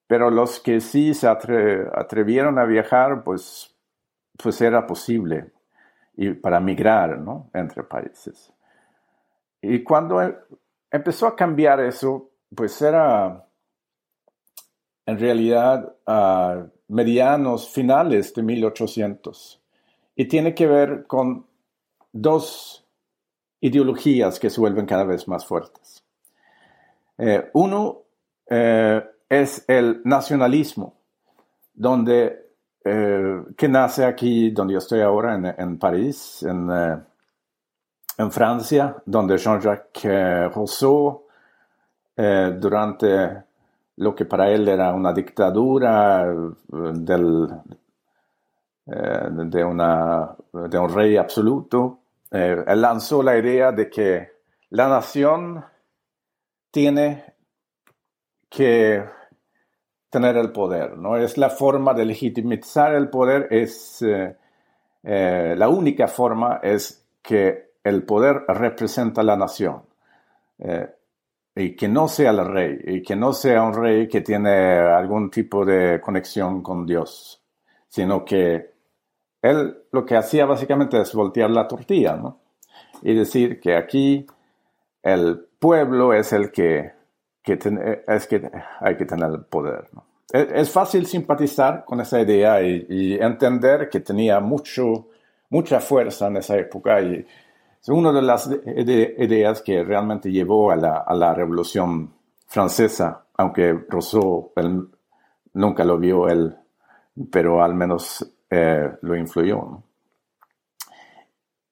[0.08, 3.72] pero los que sí se atrevieron a viajar, pues,
[4.36, 5.52] pues era posible
[6.18, 7.48] y para migrar ¿no?
[7.54, 8.52] entre países.
[9.62, 10.36] Y cuando e,
[10.90, 13.46] empezó a cambiar eso, pues era
[15.06, 19.62] en realidad a medianos finales de 1800
[20.16, 21.46] y tiene que ver con
[22.12, 22.84] dos
[23.60, 26.04] ideologías que se vuelven cada vez más fuertes.
[27.16, 28.02] Eh, uno
[28.50, 30.96] eh, es el nacionalismo,
[31.74, 32.47] donde,
[32.84, 36.70] eh, que nace aquí donde yo estoy ahora, en, París, en,
[38.18, 41.26] en, Francia, donde Jean-Jacques Rousseau,
[42.16, 43.48] durante
[43.98, 46.24] lo que para él era una dictadura
[48.90, 51.98] eh, de, un rey absoluto,
[52.30, 54.30] eh, lanzó la idea de que
[54.70, 55.64] la nación
[56.70, 57.34] tiene
[58.48, 59.04] que
[60.10, 61.16] tener el poder, ¿no?
[61.16, 68.04] Es la forma de legitimizar el poder, es eh, la única forma es que el
[68.04, 69.82] poder representa la nación
[71.54, 75.28] y que no sea el rey, y que no sea un rey que tiene algún
[75.28, 77.42] tipo de conexión con Dios,
[77.88, 78.70] sino que
[79.42, 82.40] él lo que hacía básicamente es voltear la tortilla, ¿no?
[83.02, 84.24] Y decir que aquí
[85.02, 86.92] el pueblo es el que,
[87.52, 89.88] es que hay que tener el poder.
[90.30, 95.08] Es, fácil simpatizar con esa idea y, entender que tenía mucho,
[95.48, 97.26] mucha fuerza en esa época y
[97.80, 102.12] es una de las ideas que realmente llevó a la, a la Revolución
[102.46, 104.52] Francesa, aunque Rousseau
[105.54, 106.56] nunca lo vio él,
[107.30, 109.82] pero al menos eh, lo influyó.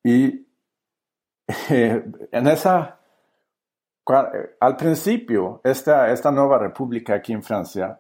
[0.04, 0.46] Y
[1.70, 2.95] eh, en esa,
[4.06, 7.98] al principio, esta, esta nueva república aquí en Francia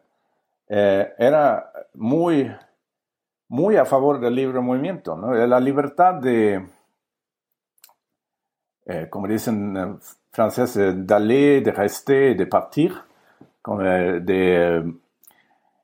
[0.68, 2.50] eh, era muy,
[3.48, 6.64] muy a favor del libre movimiento, la libertad de,
[9.10, 9.98] como dicen en
[10.30, 12.94] francés, d'aller, de rester, de partir,
[13.64, 14.94] de,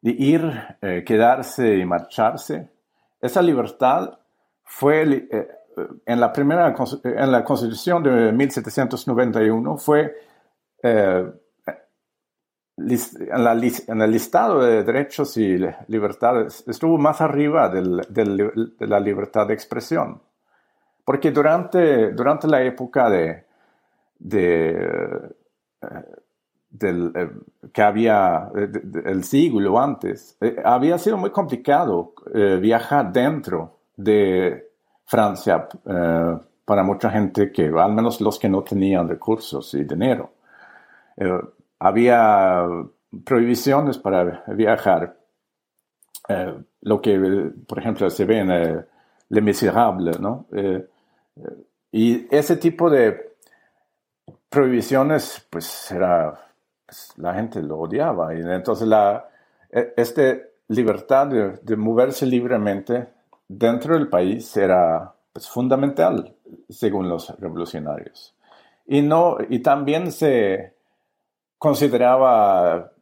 [0.02, 2.70] ir, quedarse y marcharse.
[3.20, 4.18] Esa libertad
[4.64, 5.48] fue eh,
[6.06, 10.14] en la primera en la Constitución de 1791 fue
[10.82, 11.32] eh,
[12.76, 15.58] en, el listado de derechos y
[15.88, 20.20] libertades estuvo más arriba de la libertad de expresión.
[21.04, 23.44] Porque durante, durante la época de,
[24.18, 25.34] de,
[26.70, 27.12] del,
[27.72, 32.14] que había el siglo antes, había sido muy complicado
[32.60, 34.71] viajar dentro de
[35.04, 35.68] Francia
[36.64, 40.32] para mucha gente que, al menos los que no tenían recursos y dinero.
[41.78, 42.66] había
[43.24, 45.16] prohibiciones para viajar.
[46.82, 48.86] lo que, por ejemplo, se ve en
[49.32, 50.46] le Miserable, ¿no?
[50.52, 50.86] Eh,
[51.36, 53.32] eh, y ese tipo de
[54.48, 56.38] prohibiciones, pues era,
[56.84, 58.34] pues, la gente lo odiaba.
[58.34, 59.26] Y entonces la,
[59.70, 60.36] e, esta
[60.68, 63.08] libertad de, moverse libremente
[63.58, 66.34] dentro del país era pues, fundamental,
[66.68, 68.34] según los revolucionarios.
[68.86, 70.74] Y, no, y también se
[71.58, 72.92] consideraba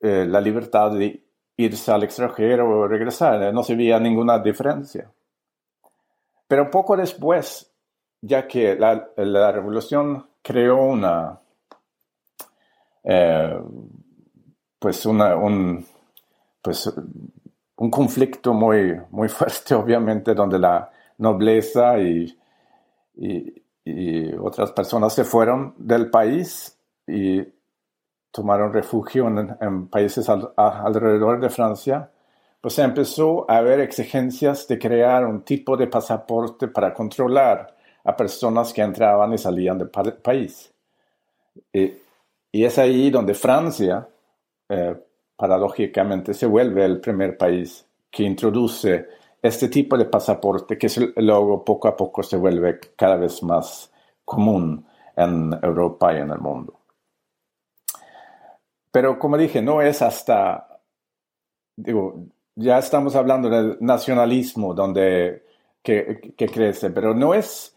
[0.00, 1.22] eh, la libertad de
[1.56, 5.10] irse al extranjero o regresar, no se veía ninguna diferencia.
[6.46, 7.70] Pero poco después,
[8.20, 11.40] ya que la, revolución creó una,
[13.02, 13.60] eh,
[14.78, 15.84] pues una, un,
[16.62, 16.92] pues
[17.78, 22.34] un conflicto muy, muy fuerte, obviamente, donde la nobleza y,
[24.38, 27.42] otras personas se fueron del país y
[28.30, 32.10] tomaron refugio en, países alrededor de Francia
[32.60, 38.72] pues empezó a haber exigencias de crear un tipo de pasaporte para controlar a personas
[38.72, 40.72] que entraban y salían del país.
[41.72, 41.94] Y,
[42.52, 44.08] es ahí donde Francia,
[44.68, 44.96] eh,
[45.38, 49.06] paradójicamente, se vuelve el primer país que introduce
[49.40, 53.92] este tipo de pasaporte que luego poco a poco se vuelve cada vez más
[54.24, 54.84] común
[55.16, 56.80] en Europa y en el mundo.
[58.90, 60.80] Pero como dije, no es hasta,
[61.76, 62.24] digo,
[62.56, 65.44] ya estamos hablando del nacionalismo donde,
[65.82, 67.76] que, crece, pero no es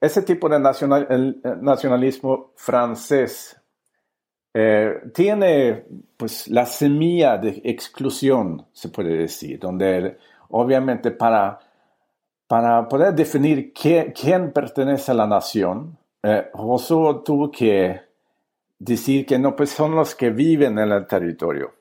[0.00, 3.59] ese tipo de nacional, nacionalismo francés.
[4.52, 5.84] Eh, tiene
[6.16, 11.60] pues la semilla de exclusión, se puede decir, donde obviamente para,
[12.48, 18.00] para poder definir quién pertenece a la nación, eh, Rousseau tuvo que
[18.78, 21.72] decir que no, pues son los que viven en el territorio,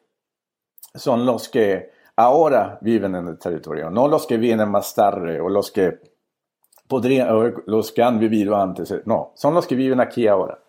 [0.94, 5.50] son los que ahora viven en el territorio, no los que vienen más tarde o
[5.50, 6.00] los que
[6.88, 7.30] podrían,
[7.66, 10.60] los que han vivido antes, no, son los que viven aquí ahora.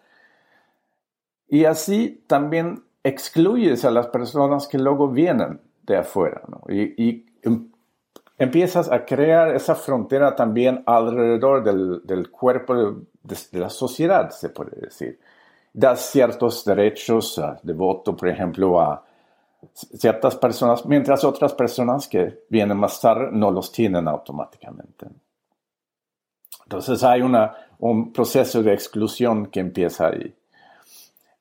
[1.51, 7.69] Y así también excluyes a las personas que luego vienen de afuera, y, em,
[8.39, 15.19] empiezas a crear esa frontera también alrededor del, cuerpo de, la sociedad, se puede decir.
[15.73, 19.05] Das ciertos derechos de voto, por ejemplo, a,
[19.75, 25.07] ciertas personas, mientras otras personas que vienen más tarde no los tienen automáticamente.
[26.65, 30.35] Entonces hay un proceso de exclusión que empieza ahí.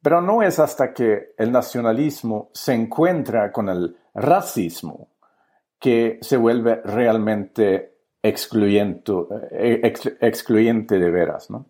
[0.01, 5.09] Pero no es hasta que el nacionalismo se encuentra con el racismo
[5.79, 9.11] que se vuelve realmente excluyente,
[9.51, 11.49] eh, excluyente de veras.
[11.49, 11.65] ¿no?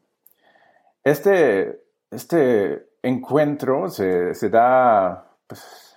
[1.03, 5.89] Este, este encuentro se, da pues,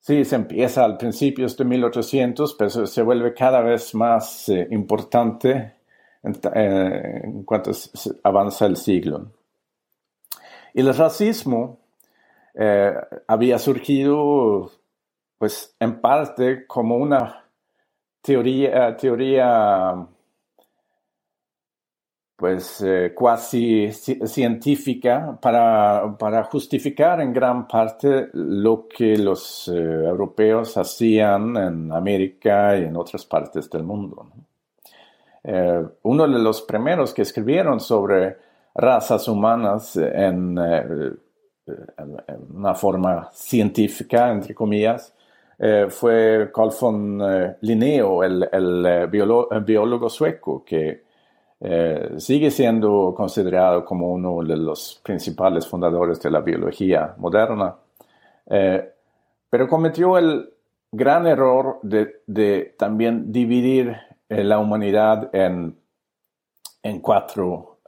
[0.00, 5.74] Sí, se empieza al principio de 1800, pero se vuelve cada vez más eh, importante
[6.22, 7.72] eh, en, cuanto
[8.22, 9.32] avanza el siglo.
[10.78, 11.80] El racismo
[12.54, 12.94] eh,
[13.26, 14.70] había surgido,
[15.36, 17.44] pues, en parte como una
[18.22, 20.06] teoría, teoría
[22.36, 31.56] pues eh, cuasi científica para, justificar en gran parte lo que los eh, europeos hacían
[31.56, 34.28] en América y en otras partes del mundo.
[35.42, 38.47] Eh, uno de los primeros que escribieron sobre
[38.78, 40.58] razas humanas en,
[42.54, 45.12] una forma científica, entre comillas,
[45.90, 49.08] fue Carl von Linneo, el,
[49.66, 51.02] biólogo sueco, que
[51.60, 57.74] eh, sigue siendo considerado como uno de los principales fundadores de la biología moderna,
[58.46, 58.92] eh,
[59.50, 60.52] pero cometió el
[60.92, 63.96] gran error de, también dividir
[64.28, 65.76] eh, la humanidad en,
[66.82, 67.78] en cuatro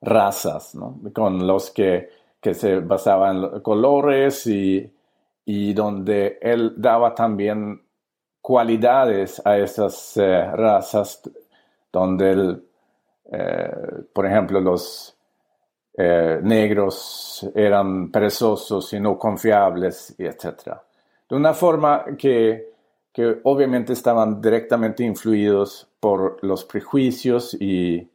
[0.00, 0.76] razas,
[1.14, 4.92] con los que, que, se basaban colores y,
[5.44, 7.82] y donde él daba también
[8.40, 11.22] cualidades a esas razas
[11.92, 12.60] donde,
[13.32, 13.70] eh,
[14.12, 15.16] por ejemplo, los
[15.96, 20.76] eh, negros eran perezosos y no confiables, etc.
[21.28, 22.74] De una forma que,
[23.12, 28.06] que obviamente estaban directamente influidos por los prejuicios y,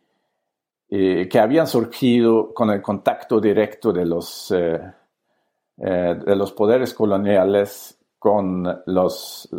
[0.92, 4.54] que habían surgido con el contacto directo de los,
[5.78, 9.50] de los poderes coloniales con los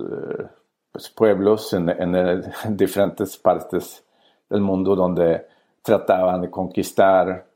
[0.93, 1.89] pues, pueblos en,
[2.65, 4.05] en, diferentes partes
[4.49, 5.47] del mundo donde
[5.81, 7.47] trataban de conquistar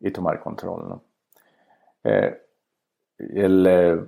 [0.00, 1.00] y tomar control.
[2.02, 2.42] Eh,
[3.18, 4.00] eh,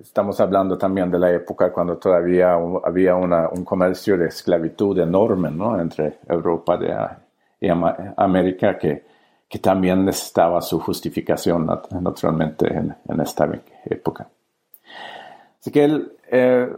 [0.00, 2.54] estamos hablando también de la época cuando todavía
[2.84, 5.80] había un comercio de esclavitud enorme ¿no?
[5.80, 6.76] entre Europa
[7.70, 9.04] América que,
[9.48, 11.66] que, también necesitaba su justificación
[12.00, 13.48] naturalmente en, esta
[13.86, 14.28] época.
[15.60, 16.68] Así que el, eh,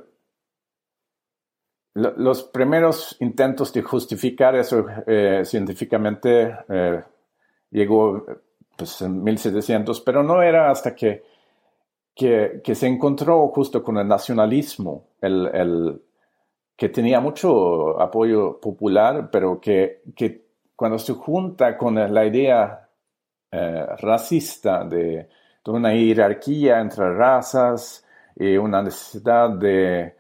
[1.97, 7.03] los primeros intentos de justificar eso eh, científicamente eh,
[7.71, 8.27] llegó
[8.77, 11.25] pues, en 1700, pero no era hasta que,
[12.15, 16.03] que, se encontró justo con el nacionalismo, el,
[16.77, 20.46] que tenía mucho apoyo popular, pero que, que
[20.77, 22.89] cuando se junta con la idea
[23.51, 25.29] eh, racista de,
[25.67, 28.05] una jerarquía entre razas
[28.37, 30.15] y una necesidad de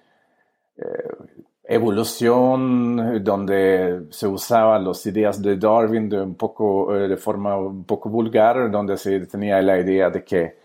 [1.69, 7.85] evolución donde se usaban las ideas de Darwin de, un poco, eh, de forma un
[7.85, 10.59] poco vulgar, donde se tenía la idea de que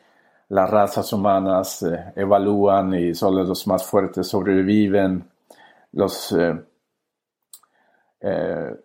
[0.50, 5.28] las razas humanas eh, evalúan y solo los más fuertes sobreviven.
[5.94, 6.36] Los,
[8.22, 8.76] eh,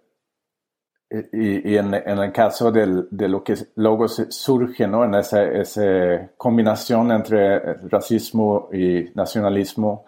[1.08, 5.04] y, en, el caso de lo que luego surge ¿no?
[5.04, 10.04] en esa, combinación entre racismo y nacionalismo,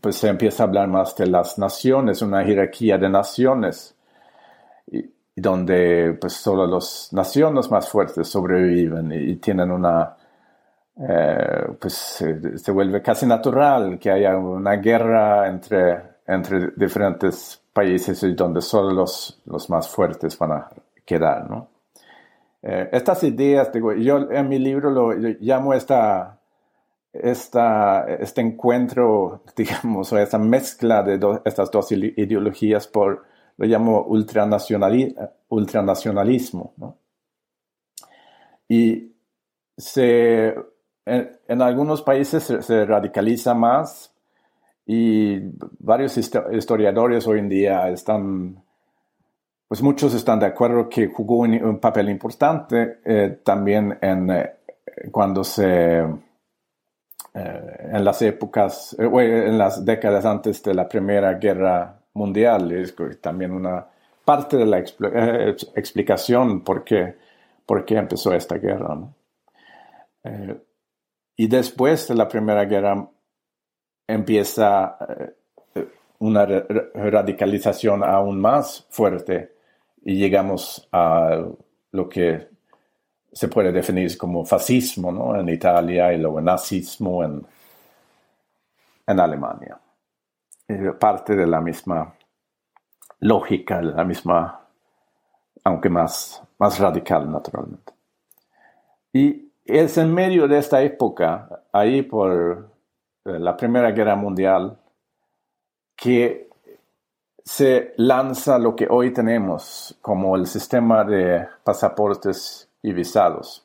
[0.00, 3.94] pues se empieza a hablar más de las naciones, una jerarquía de naciones,
[4.90, 10.16] y, donde pues solo las naciones más fuertes sobreviven y, tienen una,
[10.96, 18.62] eh, pues se, vuelve casi natural que haya una guerra entre, entre diferentes países donde
[18.62, 20.70] solo los, los más fuertes van a
[21.04, 21.68] quedar, ¿no?
[22.62, 26.36] Eh, estas ideas, digo, yo en mi libro lo llamo esta
[27.22, 33.24] esta, este encuentro, digamos, o esta mezcla de estas dos ideologías por,
[33.56, 36.74] lo llamo ultranacionalismo.
[36.76, 36.98] ¿no?
[38.68, 39.14] Y
[39.76, 40.54] se,
[41.04, 44.12] en, algunos países se, radicaliza más
[44.86, 45.40] y
[45.80, 48.62] varios historiadores hoy en día están,
[49.66, 54.52] pues muchos están de acuerdo que jugó un, papel importante eh, también en, eh,
[55.10, 62.70] cuando se eh, en las épocas, en las décadas antes de la Primera Guerra Mundial.
[62.70, 63.84] Es también una
[64.24, 67.16] parte de la explicación por qué
[67.88, 68.98] empezó esta guerra.
[71.36, 73.08] y después de la Primera Guerra
[74.06, 74.96] empieza
[76.18, 79.56] una radicalización aún más fuerte
[80.04, 81.44] y llegamos a
[81.92, 82.48] lo que
[83.32, 85.38] se puede definir como fascismo ¿no?
[85.38, 87.46] en Italia y luego nazismo en,
[89.06, 89.78] en Alemania.
[90.98, 92.14] parte de la misma
[93.20, 94.60] lógica, la misma,
[95.64, 97.92] aunque más, más radical naturalmente.
[99.12, 102.75] Y es en medio de esta época, ahí por eh,
[103.26, 104.78] la Primera Guerra Mundial,
[105.96, 106.46] que
[107.46, 113.64] se lanza lo que hoy tenemos como el sistema de pasaportes y visados.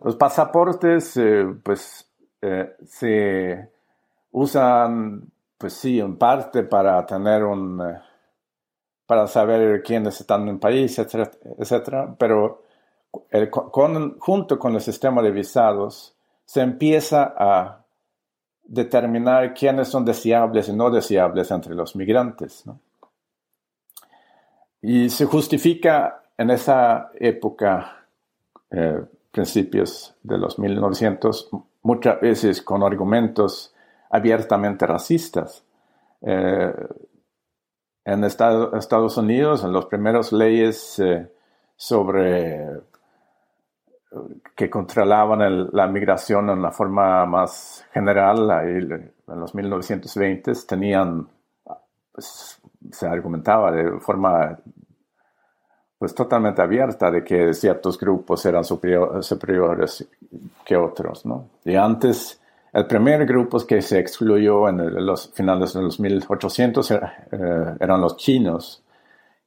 [0.00, 2.08] Los pasaportes, eh, pues,
[2.40, 3.70] eh, se
[4.32, 8.00] usan, pues sí, en parte para tener un, eh,
[9.06, 12.62] para saber quiénes están en el país, etcétera, pero
[14.20, 16.17] junto con el sistema de visados
[16.48, 17.84] se empieza a
[18.64, 22.64] determinar quiénes son deseables y no deseables entre los migrantes.
[24.80, 28.06] Y se justifica en esa época,
[28.70, 31.50] eh, principios de los 1900,
[31.82, 33.74] muchas veces con argumentos
[34.08, 35.62] abiertamente racistas.
[36.22, 36.72] Eh,
[38.06, 41.30] en Estados Unidos, en las primeras leyes eh,
[41.76, 42.87] sobre
[44.54, 51.28] que controlaban la migración en una forma más general, en los 1920 tenían,
[52.12, 54.58] pues, se argumentaba de forma
[55.98, 60.08] pues totalmente abierta de que ciertos grupos eran superiores
[60.64, 61.48] que otros, ¿no?
[61.64, 62.40] Y antes,
[62.72, 67.00] el primer grupo que se excluyó en los finales de los 1800 eh,
[67.80, 68.84] eran los chinos,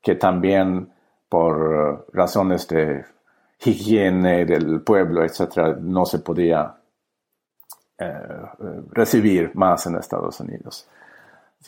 [0.01, 0.89] que también
[1.29, 3.05] por razones de
[3.63, 6.75] higiene del pueblo, etcétera, no se podía
[7.97, 8.19] eh,
[8.91, 10.87] recibir más en Estados Unidos.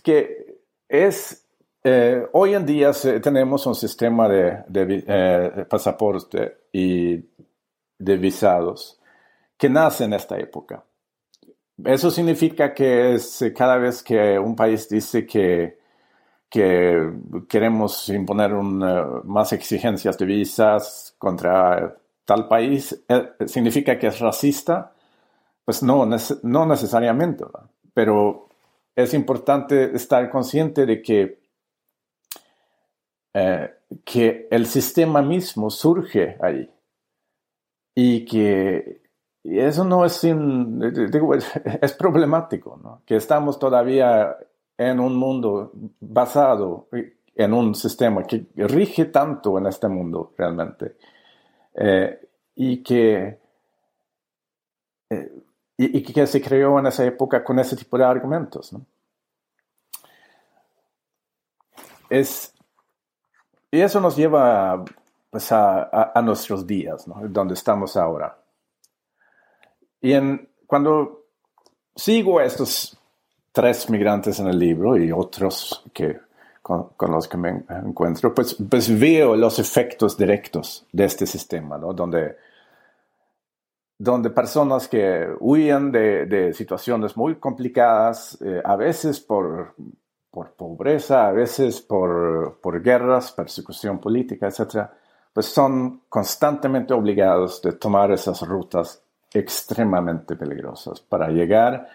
[0.04, 1.40] Que es
[1.86, 2.92] Eh, hoy en día
[3.22, 4.64] tenemos un sistema de,
[5.06, 7.18] eh, pasaporte y
[8.00, 8.98] de visados
[9.58, 10.82] que nace en esta época.
[11.84, 15.78] Eso significa que es cada vez que un país dice que,
[16.54, 17.12] que
[17.50, 23.04] queremos imponer más exigencias de visas contra tal país,
[23.48, 24.94] significa que es racista.
[25.66, 26.06] Pues no,
[26.44, 27.44] no necesariamente,
[27.96, 28.50] pero
[28.96, 31.42] es importante estar consciente de que
[33.34, 33.74] eh,
[34.06, 36.70] que el sistema mismo surge ahí
[37.96, 39.02] y que
[39.44, 40.24] eso no es
[41.82, 43.02] es problemático, ¿no?
[43.08, 44.38] que estamos todavía
[44.78, 46.88] en un mundo basado
[47.36, 50.98] en un sistema que rige tanto en este mundo realmente
[51.76, 53.40] eh, y que
[55.10, 55.44] eh,
[55.78, 58.74] y, que se creó en esa época con ese tipo de argumentos.
[58.74, 58.86] ¿no?
[62.10, 62.54] Es,
[63.72, 64.84] y eso nos lleva
[65.30, 67.16] pues, a, nuestros días, ¿no?
[67.28, 68.38] donde estamos ahora.
[70.00, 71.26] Y en, cuando
[71.96, 72.98] sigo a estos
[73.54, 76.20] tres migrantes en el libro y otros que,
[76.62, 81.94] con, los que me encuentro, pues, pues, veo los efectos directos de este sistema, ¿no?
[81.94, 82.36] donde,
[83.98, 89.76] donde personas que huyen de, situaciones muy complicadas, eh, a veces por
[90.34, 94.90] por pobreza, a veces por, por guerras, persecución política, etc.,
[95.32, 101.88] pues son constantemente obligados de tomar esas rutas extremadamente peligrosas para llegar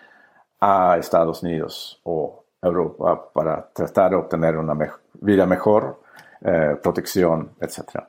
[0.60, 4.74] a Estados Unidos o Europa para tratar de obtener una
[5.14, 6.02] vida mejor,
[6.40, 8.04] eh, protección, etc.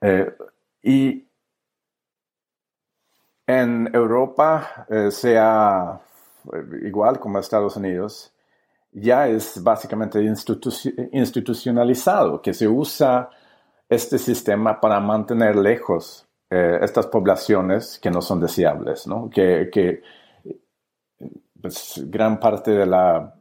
[0.00, 0.36] Eh,
[0.82, 1.28] y
[3.46, 6.00] en Europa eh, se ha
[6.82, 8.32] igual como Estados Unidos,
[8.92, 10.20] ya es básicamente
[11.12, 13.30] institucionalizado, que se usa
[13.88, 19.30] este sistema para mantener lejos eh, estas poblaciones que no son deseables, ¿no?
[19.30, 20.02] que,
[21.62, 23.34] pues, gran parte de la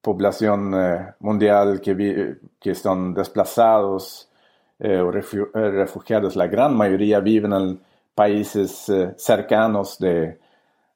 [0.00, 4.30] población eh, mundial que, que están desplazados
[4.78, 7.80] eh, o refugiados, la gran mayoría viven en
[8.14, 10.38] países cercanos de,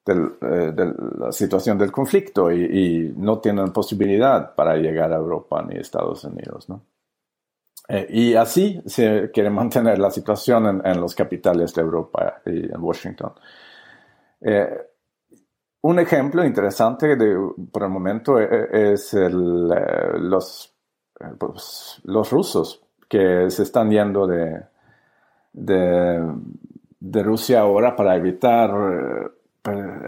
[0.08, 5.76] eh, de la situación del conflicto y, no tienen posibilidad para llegar a Europa ni
[5.76, 6.66] Estados Unidos.
[6.70, 6.80] ¿no?
[7.88, 12.80] Eh, y así se quiere mantener la situación en, los capitales de Europa y en
[12.80, 13.32] Washington.
[15.79, 17.37] Eh, un ejemplo interesante de,
[17.70, 19.68] por el momento es el,
[20.29, 20.74] los,
[21.39, 24.62] pues, los rusos que se están yendo de,
[25.53, 28.70] de, Rusia ahora para evitar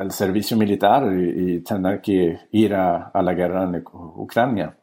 [0.01, 4.77] el servicio militar y, tener que ir a, la guerra en Ucrania.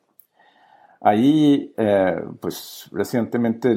[1.02, 3.76] Ahí, eh, pues recientemente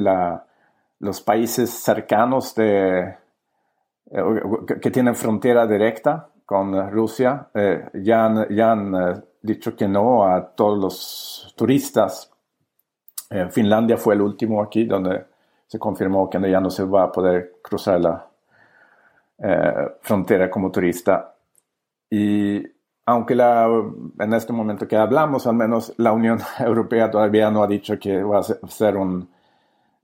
[0.99, 3.15] los países cercanos de,
[4.11, 4.23] eh,
[4.81, 10.77] que tienen frontera directa con Rusia eh, ya han, han dicho que no a todos
[10.77, 12.29] los turistas.
[13.51, 15.27] Finlandia fue el último aquí donde
[15.65, 18.27] se confirmó que ya no se va a poder cruzar la,
[19.39, 21.33] eh, frontera como turista.
[22.09, 22.61] Y
[23.05, 23.69] aunque la,
[24.19, 28.21] en este momento que hablamos, al menos la Unión Europea todavía no ha dicho que
[28.21, 29.29] va a ser un,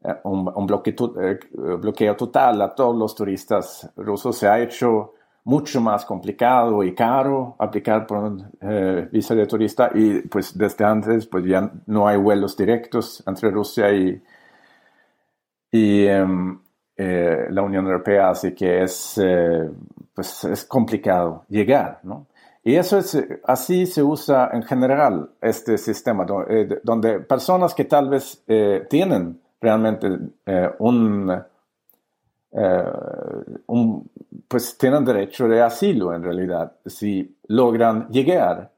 [0.02, 5.16] eh, un, bloqueo, eh, bloqueo total a todos los turistas rusos, se ha hecho
[5.48, 8.52] mucho más complicado y caro aplicar por un
[9.10, 13.90] visa de turista y pues desde antes pues ya no hay vuelos directos entre Rusia
[13.94, 14.22] y,
[15.72, 16.60] y, em,
[16.98, 19.70] eh, la Unión Europea, así que es, eh,
[20.14, 22.28] pues es complicado llegar, ¿no?
[22.62, 28.10] Y eso es, así se usa en general este sistema, eh, donde personas que tal
[28.10, 28.44] vez
[28.90, 30.10] tienen realmente
[30.80, 31.44] un,
[34.48, 38.72] pues tienen derecho de asilo en realidad, si logran llegar,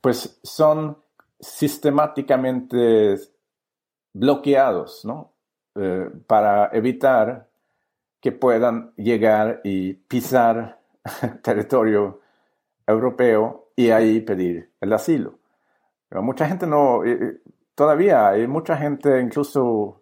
[0.00, 0.96] pues son
[1.38, 3.18] sistemáticamente
[4.12, 5.32] bloqueados, ¿no?
[6.26, 7.48] para evitar
[8.20, 10.80] que puedan llegar y pisar
[11.42, 12.20] territorio
[12.86, 15.38] europeo y ahí pedir el asilo.
[16.10, 17.40] Mucha gente no, eh, eh,
[17.74, 19.99] todavía hay mucha gente, incluso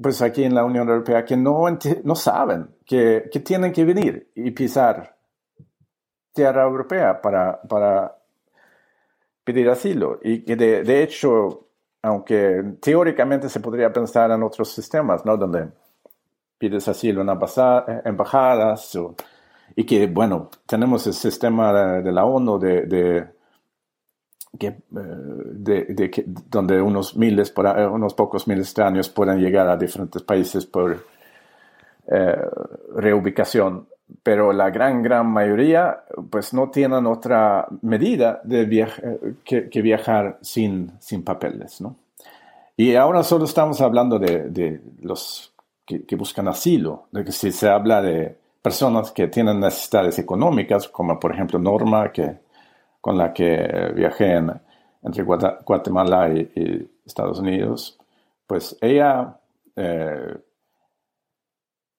[0.00, 1.64] pues aquí en la Unión Europea, que no,
[2.04, 5.16] no saben que, que tienen que venir y pisar
[6.32, 8.16] tierra europea para, para
[9.42, 10.20] pedir asilo.
[10.22, 11.68] Y que de, de, hecho,
[12.02, 15.36] aunque teóricamente se podría pensar en otros sistemas, ¿no?
[15.36, 15.68] Donde
[16.58, 17.30] pides asilo en
[18.04, 18.98] embajadas,
[19.74, 23.26] y que, bueno, tenemos el sistema de, la ONU de,
[24.56, 30.22] que, de, donde unos miles, por, unos pocos miles de años puedan llegar a diferentes
[30.22, 31.04] países por
[32.94, 33.86] reubicación
[34.22, 38.88] pero la gran, gran mayoría pues no tienen otra medida de
[39.44, 41.96] que, viajar sin, sin papeles, ¿no?
[42.76, 45.52] Y ahora solo estamos hablando de, de los
[45.84, 50.88] que, que, buscan asilo, de que si se habla de personas que tienen necesidades económicas,
[50.88, 52.36] como por ejemplo Norma, que,
[53.06, 57.96] con la que viajé entre Guatemala y, Estados Unidos,
[58.48, 59.38] pues ella
[59.76, 60.36] eh,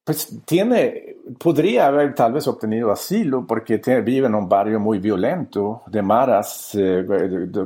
[0.03, 5.83] pues tiene, podría haber tal vez obtenido asilo porque vive en un barrio muy violento,
[5.87, 7.05] de maras, eh,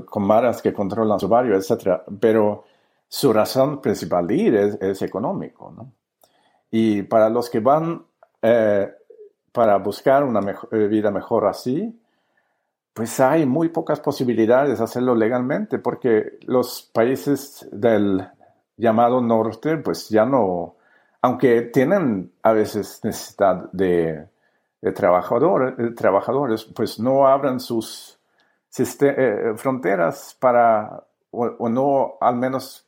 [0.05, 1.99] con maras que controlan su barrio, etc.
[2.19, 2.65] Pero
[3.07, 5.91] su razón principal de ir es, económico, ¿no?
[6.69, 8.05] Y para los que van
[8.39, 8.87] eh,
[9.51, 11.97] para buscar una vida mejor así,
[12.93, 18.27] pues hay muy pocas posibilidades de hacerlo legalmente porque los países del
[18.77, 20.75] llamado norte, pues ya no
[21.21, 24.27] aunque tienen a veces necesidad de,
[25.95, 28.19] trabajadores, pues no abran sus
[28.79, 32.87] eh, fronteras para, o, no, al menos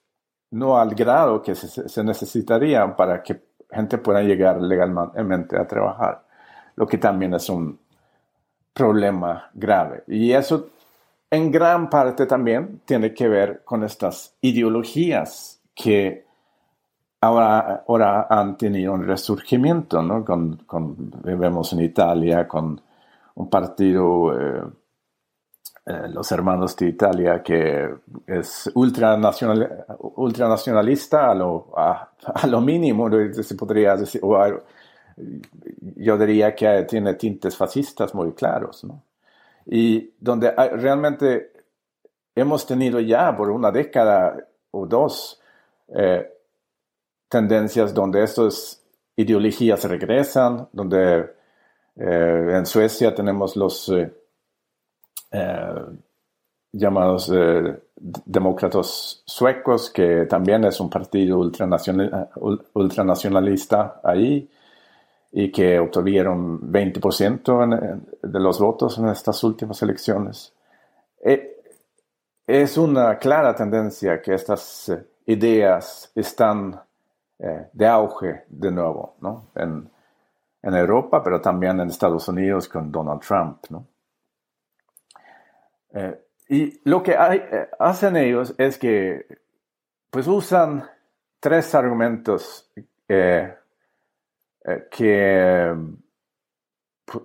[0.50, 6.26] no al grado que se, se necesitaría para que gente pueda llegar legalmente a trabajar,
[6.76, 7.80] lo que también es un
[8.74, 10.04] problema grave.
[10.08, 10.70] Y eso
[11.30, 16.26] en gran parte también tiene que ver con estas ideologías que
[17.22, 20.24] ahora, ahora han tenido un resurgimiento, ¿no?
[20.24, 22.80] Con, con, vemos en Italia con
[23.36, 24.64] un partido, eh,
[25.86, 27.90] eh, los hermanos de Italia, que
[28.28, 32.12] es ultranacional, ultranacionalista a lo, a,
[32.48, 34.22] lo mínimo, se podría decir,
[35.96, 39.04] yo diría que tiene tintes fascistas muy claros, ¿no?
[39.66, 41.52] Y donde realmente
[42.36, 44.36] hemos tenido ya por una década
[44.72, 45.40] o dos
[45.88, 46.30] eh,
[47.30, 48.84] tendencias donde estas
[49.16, 51.34] ideologías regresan, donde
[51.96, 54.12] eh, en Suecia tenemos los eh,
[56.72, 57.32] llamados
[57.96, 61.40] demócratas suecos, que también es un partido
[62.74, 64.50] ultranacionalista ahí
[65.34, 70.54] y que obtuvieron 20% de los votos en estas últimas elecciones.
[72.46, 74.92] es una clara tendencia que estas
[75.26, 76.80] ideas están
[77.40, 79.48] eh, de auge de nuevo, ¿no?
[79.56, 79.90] En,
[80.62, 83.88] en, Europa, pero también en Estados Unidos con Donald Trump, ¿no?
[85.94, 89.26] Eh, y lo que eh, hacen ellos es que,
[90.10, 90.88] pues usan
[91.40, 92.72] tres argumentos
[94.90, 95.76] que,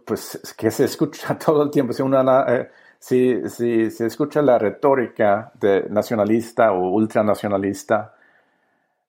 [0.05, 1.93] pues, que se escucha todo el tiempo.
[1.93, 2.68] Si, una,
[2.99, 8.14] si, si se escucha la retórica de nacionalista o ultranacionalista,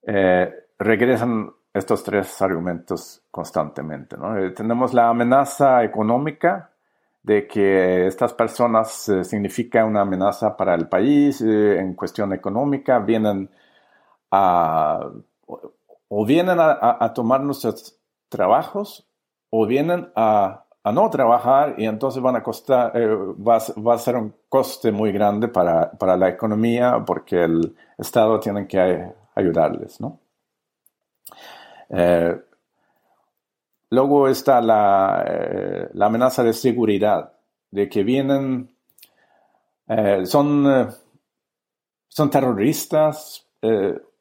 [0.03, 4.15] eh, regresan estos tres argumentos constantemente.
[4.37, 6.71] Eh, tenemos la amenaza económica
[7.21, 12.99] de que estas personas eh, significan una amenaza para el país eh, en cuestión económica,
[12.99, 13.49] vienen
[14.31, 15.09] a,
[16.07, 17.98] o vienen a, nuestros
[18.29, 19.07] trabajos
[19.49, 24.33] o vienen a, no trabajar y entonces van a costar, va, va, a ser un
[24.47, 30.19] coste muy grande para, para la economía porque el Estado tiene que ayudarles, ¿no?
[31.89, 32.39] Eh,
[33.89, 37.33] luego está eh, la, amenaza de seguridad,
[37.71, 38.75] de que vienen,
[39.87, 40.93] eh, son,
[42.07, 43.45] son terroristas,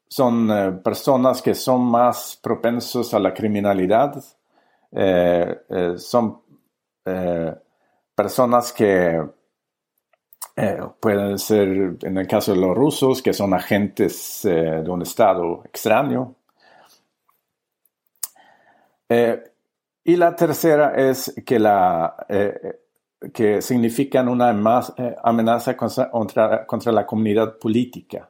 [0.09, 4.25] son personas que son más propensos a la criminalidad,
[5.97, 6.43] son
[8.15, 9.23] personas que
[11.01, 16.37] pueden ser, en el caso de los rusos, que son agentes de un Estado extraño,
[19.09, 19.43] eh,
[20.05, 22.81] y la tercera es que, la, eh,
[23.33, 28.29] que significan una eh, amenaza contra, contra, la comunidad política,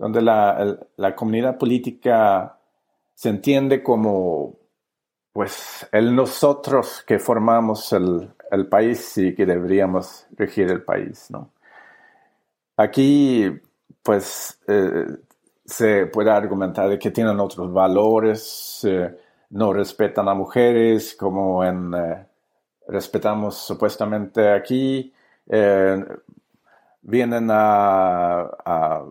[0.00, 2.58] donde la, la, comunidad política
[3.14, 4.56] se entiende como
[5.32, 11.30] pues el nosotros que formamos el, el país y que deberíamos regir el país.
[11.30, 11.50] ¿no?
[12.76, 13.50] Aquí
[14.02, 14.58] pues
[15.64, 18.86] se puede argumentar de que tienen otros valores
[19.50, 22.26] no respetan a mujeres como en eh,
[22.88, 25.12] respetamos supuestamente aquí,
[25.48, 26.04] eh,
[27.02, 29.04] vienen a,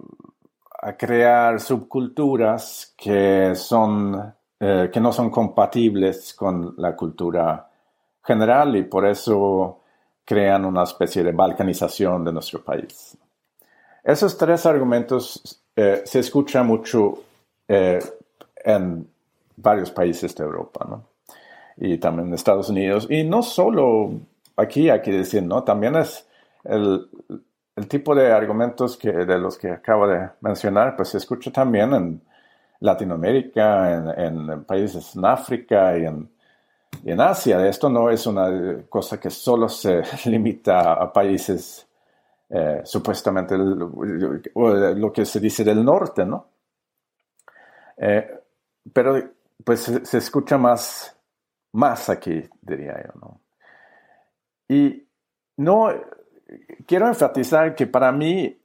[0.98, 7.70] crear subculturas que, son, eh, que no son compatibles con la cultura
[8.24, 9.82] general y por eso
[10.24, 13.18] crean una especie de balcanización de nuestro país.
[14.04, 17.24] Esos tres argumentos eh, se escuchan mucho
[17.68, 18.00] eh,
[18.64, 19.08] en
[19.56, 21.04] varios países de Europa, ¿no?
[21.78, 23.08] Y también en Estados Unidos.
[23.10, 24.12] Y no solo
[24.56, 25.64] aquí, hay que decir, ¿no?
[25.64, 26.28] También es
[26.64, 27.08] el,
[27.80, 32.22] el tipo de argumentos de los que acabo de mencionar, pues se escucha también en
[32.82, 37.66] Latinoamérica, en, países en África y en, Asia.
[37.66, 41.88] Esto no es una cosa que solo se limita a países
[42.50, 46.48] eh, supuestamente lo que se dice del norte, ¿no?
[47.96, 48.42] Eh,
[48.92, 49.22] pero
[49.64, 51.16] pues se, escucha más,
[51.72, 53.42] más aquí, diría yo, ¿no?
[54.68, 55.08] Y
[55.56, 55.90] no,
[56.86, 58.58] quiero enfatizar que para mí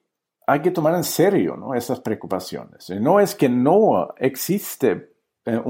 [0.47, 2.91] hay que tomar en serio esas preocupaciones.
[2.91, 5.11] No es que no existe
[5.45, 5.61] eh,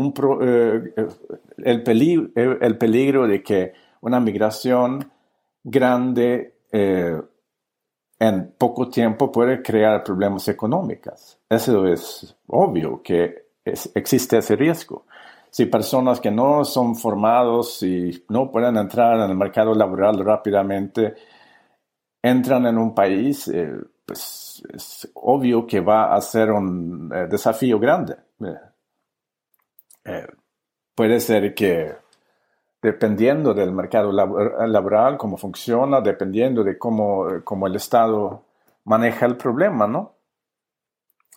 [1.59, 5.11] el, peligro, el, peligro, de que una migración
[5.63, 6.55] grande
[8.19, 11.39] en poco tiempo puede crear problemas económicos.
[11.49, 15.07] Eso es obvio que existe ese riesgo.
[15.51, 21.15] Si personas que no son formados y no pueden entrar en el mercado laboral rápidamente
[22.25, 23.71] entran en un país, eh,
[24.07, 28.17] pues es obvio que va a ser un eh, desafío grande.
[30.07, 30.27] Eh,
[30.95, 31.95] puede ser que
[32.81, 38.45] dependiendo del mercado laboral, cómo funciona, dependiendo de cómo, el Estado
[38.85, 40.15] maneja el problema, ¿no?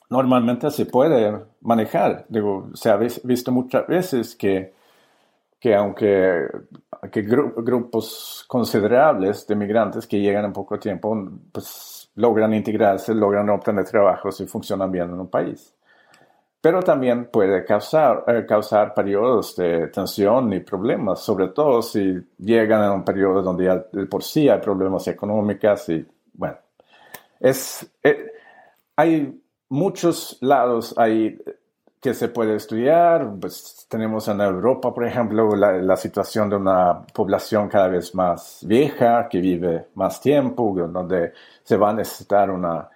[0.10, 2.26] Normalmente se puede manejar.
[2.30, 4.74] Digo, se ha visto muchas veces que,
[5.60, 6.48] que aunque
[7.12, 11.18] que grupos considerables de migrantes que llegan en poco tiempo,
[11.52, 15.74] pues logran integrarse, logran obtener trabajos y funcionan bien en un país.
[16.60, 22.82] Pero también puede causar, eh, causar periodos de tensión y problemas, sobre todo si llegan
[22.82, 26.58] a un periodo donde ya por sí hay problemas económicos y bueno,
[27.39, 28.32] es, eh,
[28.95, 29.39] hay
[29.70, 31.38] muchos lados ahí
[32.02, 37.02] que se puede estudiar, pues tenemos en Europa, por ejemplo, la, la, situación de una
[37.14, 41.34] población cada vez más vieja, que vive más tiempo, donde
[41.64, 42.89] se va a necesitar una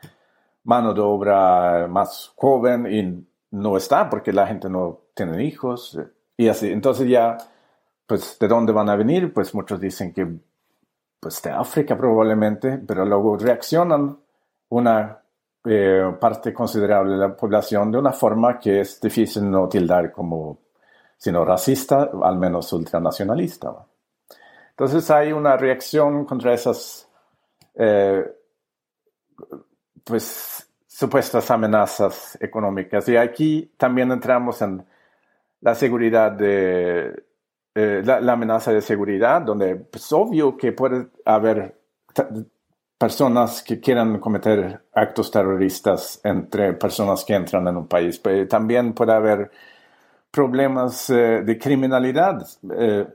[0.64, 6.00] mano de obra más joven y no está porque la gente no tiene hijos
[6.38, 6.72] y así.
[6.72, 7.38] Entonces ya,
[8.06, 9.34] pues, ¿de dónde van a venir?
[9.34, 10.28] Pues muchos dicen que,
[11.20, 14.18] pues, de África probablemente, pero luego reaccionan
[14.70, 15.21] una
[15.66, 20.58] eh, parte considerable de la población de una forma que es difícil no tildar como,
[21.18, 23.74] sino racista, al menos ultranacionalista.
[24.72, 27.08] Entonces hay una reacción contra esas,
[27.76, 28.26] eh,
[30.04, 33.08] pues, supuestas amenazas económicas.
[33.10, 34.84] Y aquí también entramos en
[35.62, 37.24] la seguridad de,
[37.74, 41.80] eh, la, amenaza de seguridad, donde es pues, obvio que puede haber
[43.02, 48.94] personas que quieran cometer actos terroristas entre personas que entran en un país, pero también
[48.94, 49.50] puede haber
[50.30, 52.48] problemas eh, de criminalidad.
[52.78, 53.08] Eh,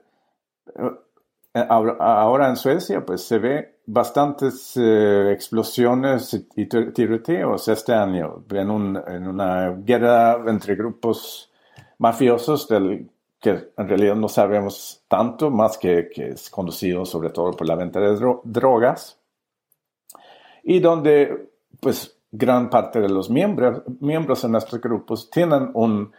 [1.54, 8.68] ahora en Suecia, pues se ve bastantes eh, explosiones y tiroteos este año en,
[9.28, 11.52] una guerra entre grupos
[11.98, 13.08] mafiosos del
[13.40, 17.76] que en realidad no sabemos tanto, más que, que es conducido sobre todo por la
[17.76, 19.20] venta de drogas,
[20.68, 26.12] y donde pues gran parte de los miembros, miembros en nuestros grupos tienen un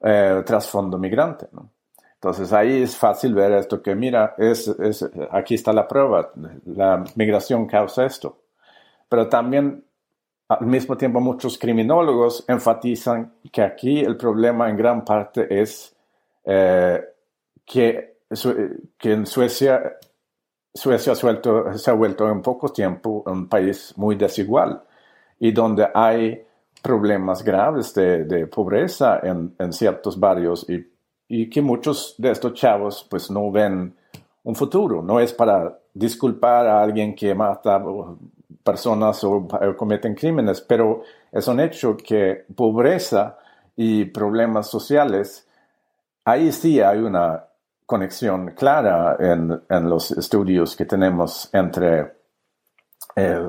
[0.00, 1.48] eh, trasfondo migrante.
[1.50, 1.70] ¿no?
[2.14, 4.72] Entonces ahí es fácil ver esto que, mira, es,
[5.32, 6.30] aquí está la prueba,
[6.64, 8.38] la migración causa esto.
[9.08, 9.84] Pero también
[10.48, 15.94] al mismo tiempo muchos criminólogos enfatizan que aquí el problema en gran parte es
[16.44, 17.02] eh,
[17.64, 18.18] que,
[18.96, 19.98] que en Suecia,
[20.78, 21.26] Suecia se
[21.90, 24.82] ha, vuelto, en poco tiempo un país muy desigual
[25.38, 26.44] y donde hay
[26.82, 30.66] problemas graves de, pobreza en, ciertos barrios
[31.28, 33.94] y que muchos de estos chavos pues no ven
[34.44, 35.02] un futuro.
[35.02, 37.82] No es para disculpar a alguien que mata
[38.62, 43.36] personas o cometen crímenes, pero es un hecho que pobreza
[43.76, 45.46] y problemas sociales,
[46.24, 47.47] ahí sí hay una
[47.88, 52.18] conexión clara en, en los estudios que tenemos entre
[53.16, 53.40] eh,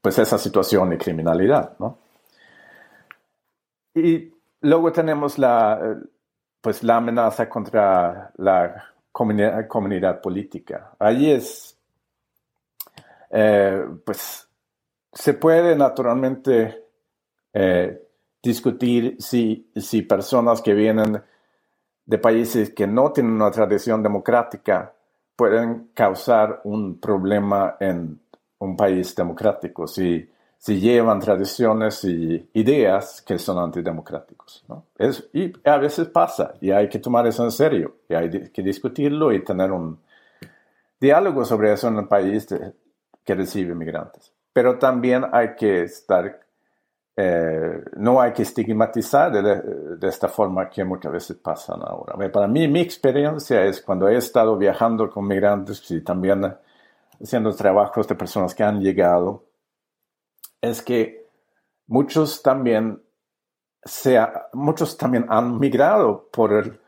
[0.00, 1.78] pues esa situación y criminalidad.
[1.78, 1.96] ¿no?
[3.94, 5.96] Y luego tenemos la,
[6.60, 10.96] pues la amenaza contra la comunidad, política.
[10.98, 11.78] Ahí es,
[13.30, 14.48] eh, pues
[15.12, 16.84] se puede naturalmente
[17.52, 18.08] eh,
[18.42, 21.22] discutir si, si personas que vienen
[22.06, 24.92] de países que no tienen una tradición democrática
[25.34, 28.18] pueden causar un problema en
[28.58, 29.86] un país democrático.
[29.86, 30.26] Si,
[30.56, 34.64] si llevan tradiciones y ideas que son antidemocráticos.
[34.68, 34.86] ¿no?
[35.32, 39.32] Y a veces pasa, y hay que tomar eso en serio, y hay que discutirlo
[39.32, 39.98] y tener un
[40.98, 42.46] diálogo sobre eso en el país
[43.24, 44.32] que recibe migrantes.
[44.52, 46.45] Pero también hay que estar,
[47.18, 52.30] eh, no hay que estigmatizar de, esta forma que muchas veces pasan ahora.
[52.30, 56.54] Para mí, mi experiencia es cuando he estado viajando con migrantes y también
[57.22, 59.44] haciendo trabajos de personas que han llegado,
[60.60, 61.26] es que
[61.86, 63.02] muchos también,
[64.52, 66.78] muchos también han migrado por el,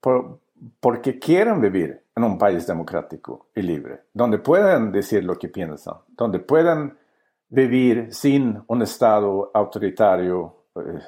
[0.00, 0.38] por,
[0.78, 5.96] porque quieren vivir en un país democrático y libre, donde pueden decir lo que piensan,
[6.08, 6.96] donde pueden
[7.48, 11.00] vivir sin un Estado autoritario, eh,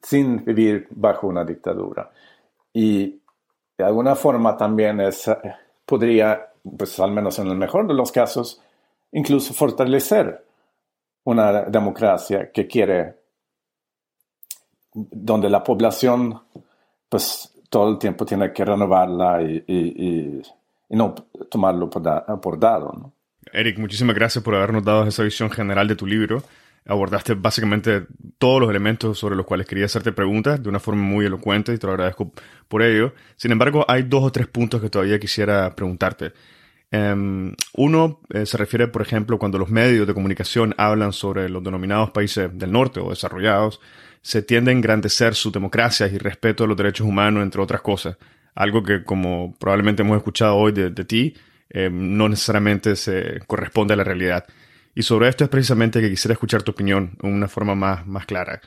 [0.00, 2.10] sin vivir bajo una dictadura.
[2.72, 3.20] Y
[3.76, 5.30] de alguna forma también es,
[5.84, 8.60] podría, pues al menos en el mejor de los casos,
[9.12, 10.44] incluso fortalecer
[11.24, 13.16] una democracia que quiere,
[14.92, 16.40] donde la población,
[17.08, 20.42] pues todo el tiempo tiene que renovarla y,
[20.88, 21.14] no
[21.50, 23.12] tomarlo por, dado.
[23.52, 26.42] Eric, muchísimas gracias por habernos dado esa visión general de tu libro.
[26.86, 28.06] Abordaste básicamente
[28.38, 31.78] todos los elementos sobre los cuales quería hacerte preguntas de una forma muy elocuente y
[31.78, 32.32] te lo agradezco
[32.68, 33.12] por ello.
[33.36, 36.32] Sin embargo, hay dos o tres puntos que todavía quisiera preguntarte.
[36.90, 41.62] Em, uno eh, se refiere, por ejemplo, cuando los medios de comunicación hablan sobre los
[41.64, 43.80] denominados países del norte o desarrollados,
[44.22, 48.16] se tiende a engrandecer sus democracias y respeto a los derechos humanos, entre otras cosas.
[48.54, 51.34] Algo que, como probablemente hemos escuchado hoy de, ti,
[51.70, 54.44] em, no necesariamente se corresponde a la realidad.
[54.94, 58.26] Y sobre esto es precisamente que quisiera escuchar tu opinión de una forma más, más
[58.26, 58.60] clara.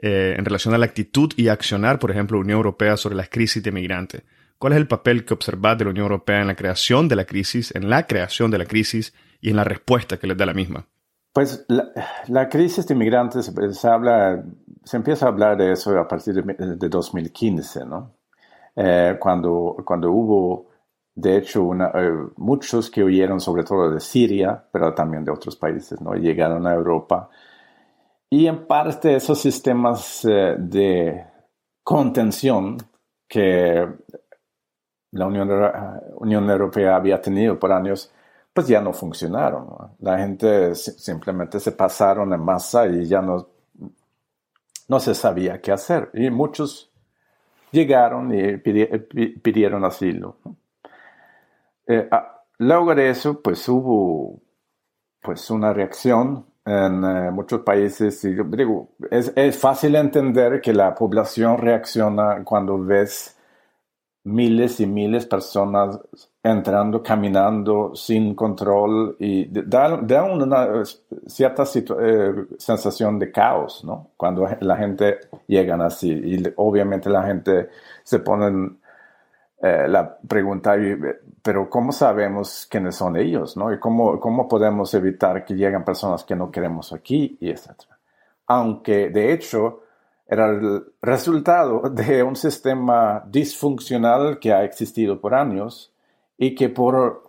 [0.00, 3.62] Eh, en relación a la actitud y accionar, por ejemplo, Unión Europea sobre las crisis
[3.62, 4.22] de migrantes.
[4.58, 7.24] ¿Cuál es el papel que observas de la Unión Europea en la creación de la
[7.24, 10.54] crisis, en la creación de la crisis y en la respuesta que les da la
[10.54, 10.86] misma?
[11.32, 14.42] Pues la, crisis de inmigrantes se, habla,
[14.82, 18.14] se empieza a hablar de eso a partir de, 2015, ¿no?
[18.74, 20.67] Eh, cuando, cuando hubo,
[21.20, 26.00] de hecho, eh, muchos que huyeron sobre todo de Siria, pero también de otros países,
[26.00, 26.14] ¿no?
[26.14, 27.28] Llegaron a Europa.
[28.30, 31.24] Y en parte esos sistemas eh, de
[31.82, 32.78] contención
[33.26, 33.84] que
[35.10, 38.12] la Unión, Europea había tenido por años,
[38.52, 39.66] pues ya no funcionaron.
[39.98, 43.48] La gente simplemente se pasaron en masa y ya no,
[44.86, 46.10] no se sabía qué hacer.
[46.14, 46.92] Y muchos
[47.72, 50.36] llegaron y pidieron asilo.
[51.88, 54.40] Eh, ah, luego de eso, pues hubo
[55.22, 58.22] pues una reacción en eh, muchos países.
[58.24, 63.38] Y digo, es, es fácil entender que la población reacciona cuando ves
[64.24, 65.98] miles y miles de personas
[66.42, 70.82] entrando, caminando sin control y da, una
[71.26, 74.10] cierta eh, sensación de caos, ¿no?
[74.16, 77.68] Cuando la gente llega así y obviamente la gente
[78.02, 78.77] se pone
[79.60, 80.76] eh, la pregunta,
[81.42, 83.72] pero ¿cómo sabemos quiénes son ellos, ¿no?
[83.72, 87.98] Y cómo, cómo podemos evitar que lleguen personas que no queremos aquí y etcétera.
[88.46, 89.82] Aunque de hecho
[90.28, 95.92] era el resultado de un sistema disfuncional que ha existido por años
[96.36, 97.24] y que por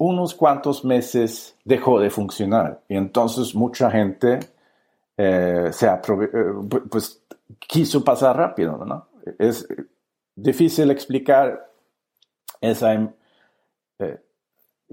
[0.00, 2.80] unos cuantos meses dejó de funcionar.
[2.88, 4.40] Y entonces mucha gente
[5.16, 5.98] eh, se eh,
[6.90, 7.22] pues,
[7.58, 8.84] quiso pasar rápido.
[8.84, 9.06] ¿no?
[10.42, 11.70] Difícil explicar
[12.60, 12.94] esa,
[13.98, 14.20] eh,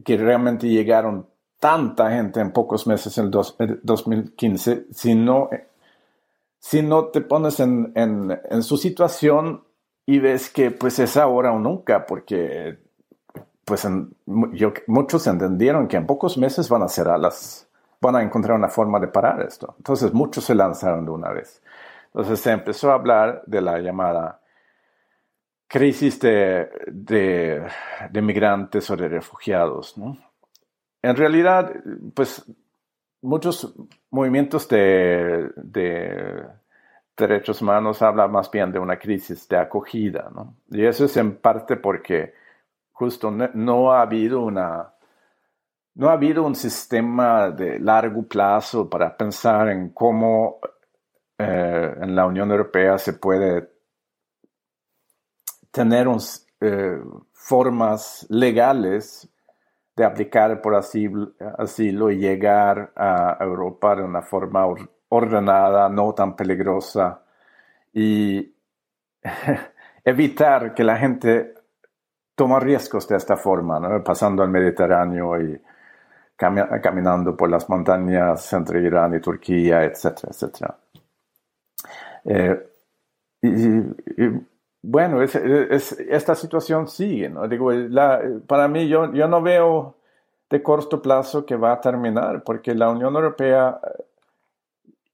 [0.03, 1.27] que realmente llegaron
[1.59, 5.49] tanta gente en pocos meses en el 2015 si no
[6.65, 9.63] si no te pones en, en, su situación
[10.03, 12.79] y ves que pues es ahora o nunca, porque
[13.63, 13.87] pues
[14.25, 17.67] yo, muchos entendieron que en pocos meses van a ser las,
[18.01, 19.75] van a encontrar una forma de parar esto.
[19.77, 21.61] Entonces muchos se lanzaron de una vez.
[22.07, 24.41] Entonces se empezó a hablar de la llamada
[25.67, 29.97] crisis de, de, migrantes o de refugiados.
[29.97, 30.17] ¿no?
[31.01, 31.73] En realidad,
[32.13, 32.45] pues
[33.21, 33.73] muchos
[34.11, 35.51] movimientos de,
[37.17, 40.55] derechos humanos hablan más bien de una crisis de acogida, ¿no?
[40.69, 42.33] Y eso es en parte porque
[42.91, 44.91] justo no, ha habido una
[45.95, 50.59] no ha habido un sistema de largo plazo para pensar en cómo
[51.37, 53.74] eh, en la Unión Europea se puede
[55.75, 56.07] tener
[56.61, 57.01] eh,
[57.33, 59.29] formas legales
[59.93, 64.65] de aplicar por asilo, y llegar a Europa de una forma
[65.09, 67.21] ordenada, no tan peligrosa
[67.93, 68.53] y
[70.03, 71.53] evitar que la gente
[72.35, 75.61] tome riesgos de esta forma, pasando al Mediterráneo y
[76.35, 80.77] caminando por las montañas entre Irán y Turquía, etcétera, etcétera.
[82.25, 82.69] Eh,
[83.41, 84.54] y,
[84.87, 87.47] bueno, esta situación sigue, ¿no?
[87.47, 87.71] Digo,
[88.45, 89.95] para mí yo, yo no veo
[90.47, 93.79] de corto plazo que va a terminar, porque la Unión Europea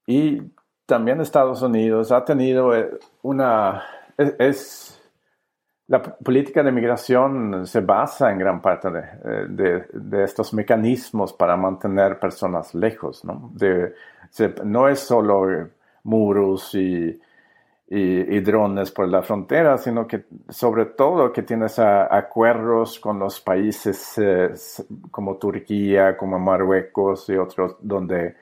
[0.06, 0.42] y
[0.84, 2.90] también Estados Unidos ha tenido eh,
[3.22, 3.82] una...
[4.18, 5.00] es,
[5.86, 12.18] la política de migración se basa en gran parte de, de, estos mecanismos para mantener
[12.18, 13.50] personas lejos, ¿no?
[13.54, 13.94] De,
[14.64, 15.68] no es solo
[16.04, 17.20] muros y,
[17.94, 24.16] y, drones por la frontera, sino que sobre todo que tienes acuerdos con los países
[24.16, 24.50] eh,
[25.10, 28.34] como Turquía, como Marruecos y otros, donde,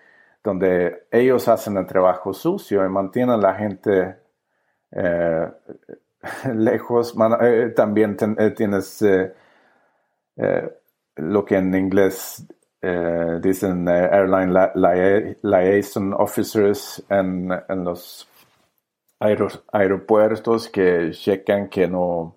[0.45, 4.17] donde ellos hacen el trabajo sucio y mantienen a la gente
[4.93, 5.49] eh,
[6.55, 7.17] lejos.
[7.41, 8.17] Eh, también
[8.55, 9.05] tienes
[11.17, 12.47] lo que en inglés
[13.43, 14.55] dicen airline
[15.43, 18.30] liaison officers en, en los
[19.21, 22.37] aeropuertos que checan que no,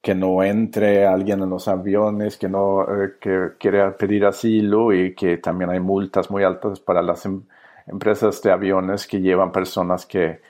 [0.00, 5.14] que no entre alguien en los aviones, que no eh, que quiere pedir asilo y
[5.14, 7.42] que también hay multas muy altas para las em,
[7.86, 10.40] empresas de aviones que llevan personas que,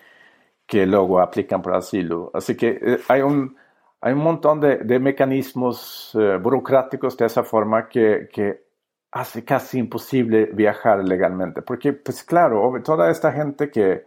[0.66, 2.30] que luego aplican por asilo.
[2.34, 3.56] Así que eh, hay un,
[4.00, 8.64] hay un montón de, de mecanismos eh, burocráticos de esa forma que, que
[9.12, 11.62] hace casi imposible viajar legalmente.
[11.62, 14.04] Porque, pues claro, toda esta gente que,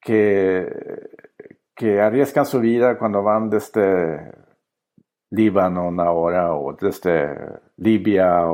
[0.00, 0.66] que,
[1.74, 4.32] que arriesgan su vida cuando van desde
[5.30, 8.46] Líbano ahora o desde Libia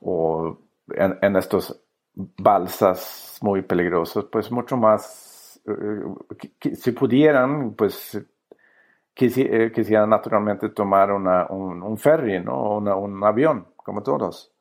[0.00, 0.58] o,
[0.90, 1.80] en, estos
[2.14, 11.46] balsas muy peligrosos, pues mucho más, eh, si pudieran, pues eh, quisieran naturalmente tomar una,
[11.48, 12.78] un, ferry, ¿no?
[12.78, 14.52] un avión, como todos.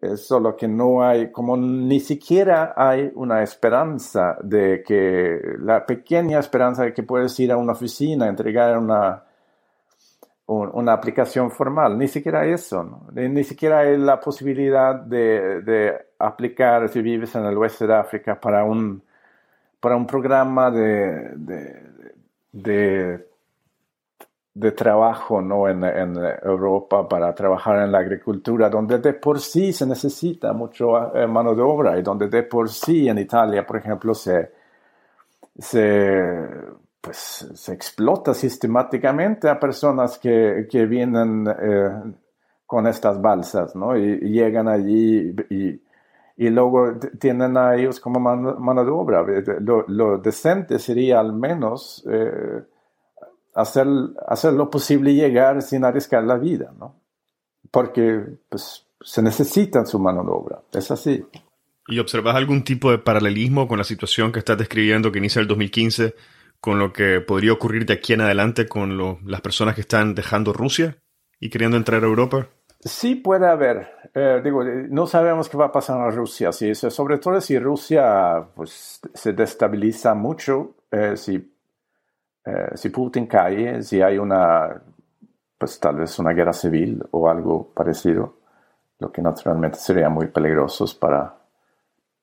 [0.00, 6.38] Es solo que no hay, como ni siquiera hay una esperanza de que, la pequeña
[6.38, 9.24] esperanza de que puedes ir a una oficina, entregar una,
[10.46, 17.02] una aplicación formal, ni siquiera eso, ni siquiera hay la posibilidad de, de, aplicar si
[17.02, 19.02] vives en el oeste de África para un,
[19.80, 21.34] para un programa de
[24.54, 25.68] de trabajo ¿no?
[25.68, 31.14] En, en, Europa para trabajar en la agricultura, donde de por sí se necesita mucho
[31.14, 34.50] eh, mano de obra y donde de por sí en Italia, por ejemplo, se,
[35.58, 36.48] se,
[37.00, 41.90] pues, se explota sistemáticamente a personas que, que vienen eh,
[42.66, 43.96] con estas balsas ¿no?
[43.96, 45.80] y, llegan allí y,
[46.36, 49.24] y, luego tienen a ellos como mano, de obra.
[49.60, 52.04] Lo, lo, decente sería al menos...
[52.10, 52.62] Eh,
[53.58, 53.86] hacer,
[54.26, 56.94] hacer lo posible llegar sin arriesgar la vida, ¿no?
[57.70, 61.24] Porque pues, se necesita su mano de obra, es así.
[61.88, 65.48] ¿Y observas algún tipo de paralelismo con la situación que estás describiendo que inicia el
[65.48, 66.14] 2015
[66.60, 70.52] con lo que podría ocurrir de aquí en adelante con las personas que están dejando
[70.52, 70.98] Rusia
[71.40, 72.48] y queriendo entrar a Europa?
[72.80, 73.88] Sí puede haber.
[74.14, 76.52] Eh, digo, no sabemos qué va a pasar en Rusia.
[76.52, 81.57] Si, sobre todo si Rusia pues, se destabiliza mucho, eh, si
[82.48, 84.80] eh, si Putin cae, si hay una,
[85.58, 88.38] pues tal vez una guerra civil o algo parecido,
[88.98, 91.36] lo que naturalmente sería muy peligroso para,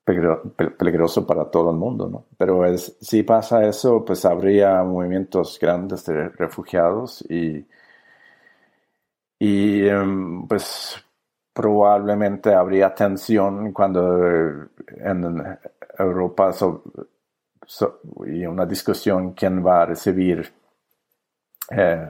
[0.03, 2.25] peligroso para todo el mundo, ¿no?
[2.37, 7.67] Pero es, si pasa eso, pues habría movimientos grandes de refugiados y,
[9.39, 10.95] y em, pues
[11.53, 14.67] probablemente habría tensión cuando
[14.97, 15.57] en
[15.97, 16.51] Europa
[18.25, 20.53] y una discusión quién va a recibir
[21.71, 22.07] eh,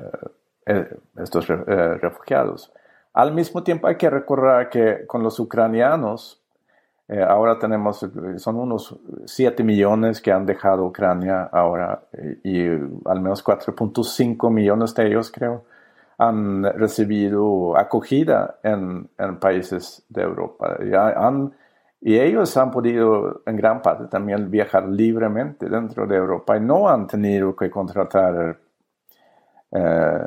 [0.66, 2.72] eh, estos eh, refugiados.
[3.14, 6.42] Al mismo tiempo hay que recordar que con los ucranianos,
[7.30, 8.04] ahora tenemos,
[8.38, 12.02] son unos 7 millones que han dejado Ucrania ahora
[12.44, 15.66] y, al menos 4.5 millones de ellos creo
[16.18, 20.78] han recibido acogida en, en países de Europa.
[20.84, 21.54] Ya han
[22.08, 26.88] y ellos han podido en gran parte también viajar libremente dentro de Europa y no
[26.88, 28.60] han tenido que contratar
[29.72, 30.20] eh,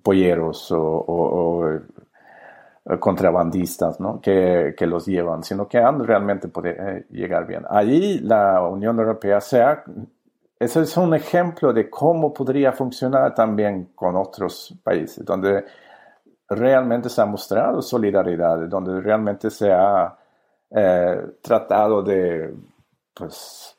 [0.00, 4.20] polleros o, eh, contrabandistas ¿no?
[4.20, 7.64] que, que, los llevan, sino que han realmente podido eh, llegar bien.
[7.68, 9.82] Allí la Unión Europea sea,
[10.60, 15.64] eso es un ejemplo de cómo podría funcionar también con otros países, donde
[16.48, 20.18] realmente se ha mostrado solidaridad, donde realmente se ha
[20.76, 22.52] eh, tratado de
[23.14, 23.78] pues,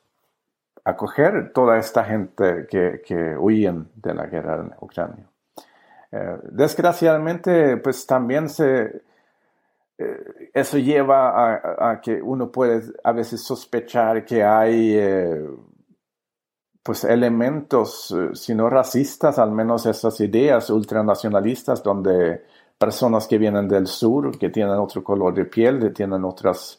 [0.82, 5.28] acoger toda esta gente que, que huyen de la guerra en Ucrania.
[6.10, 9.02] Eh, desgraciadamente, pues también se,
[9.98, 14.98] eh, eso lleva a, que uno puede a veces sospechar que hay
[16.82, 22.42] pues elementos, si no racistas, al menos esas ideas ultranacionalistas donde
[22.78, 26.78] personas que vienen del sur, que tienen otro color de piel, que tienen otras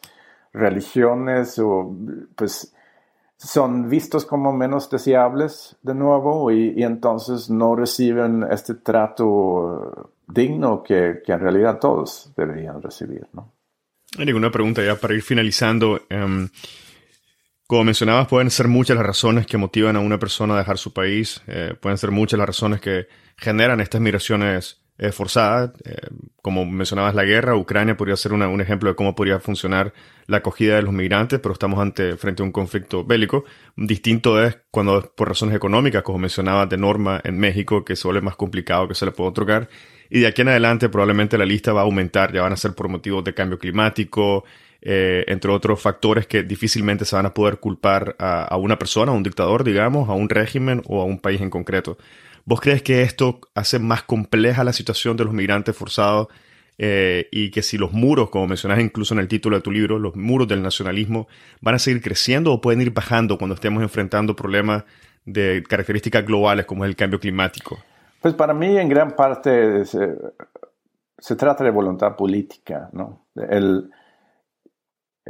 [0.54, 1.95] religiones, o,
[2.36, 2.74] pues
[3.38, 11.22] son vistos como menos deseables de nuevo y, entonces no reciben este trato digno que,
[11.26, 13.28] en realidad todos deberían recibir.
[13.34, 13.54] ¿no?
[14.18, 16.02] Hay ninguna pregunta ya para ir finalizando.
[16.10, 16.50] Em,
[17.68, 20.93] como mencionabas, pueden ser muchas las razones que motivan a una persona a dejar su
[20.93, 25.72] país, eh, pueden ser muchas las razones que generan estas migraciones eh, forzadas.
[25.86, 25.95] Eh,
[26.41, 29.93] como mencionabas, la guerra, Ucrania podría ser un ejemplo de cómo podría funcionar
[30.28, 33.45] la acogida de los migrantes, pero estamos ante, frente a un conflicto bélico.
[33.76, 38.22] Distinto es cuando por razones económicas, como mencionabas de norma en México, que se vuelve
[38.22, 39.70] más complicado que se le puede otorgar.
[40.10, 42.74] Y de aquí en adelante probablemente la lista va a aumentar, ya van a ser
[42.74, 44.45] por motivos de cambio climático,
[44.82, 49.16] eh, entre otros factores que difícilmente se van a poder culpar a, una persona, a
[49.16, 51.98] un dictador, digamos, a un régimen o a un país en concreto.
[52.48, 56.30] ¿Vos crees que esto hace más compleja la situación de los migrantes forzados
[56.78, 60.00] eh, y que si los muros, como mencionas incluso en el título de tu libro,
[60.00, 61.28] los muros del nacionalismo
[61.60, 64.86] van a seguir creciendo o pueden ir bajando cuando estemos enfrentando problemas
[65.26, 67.80] de características globales como es el cambio climático?
[68.22, 70.16] Pues para mí en gran parte se,
[71.18, 73.28] se trata de voluntad política, ¿no?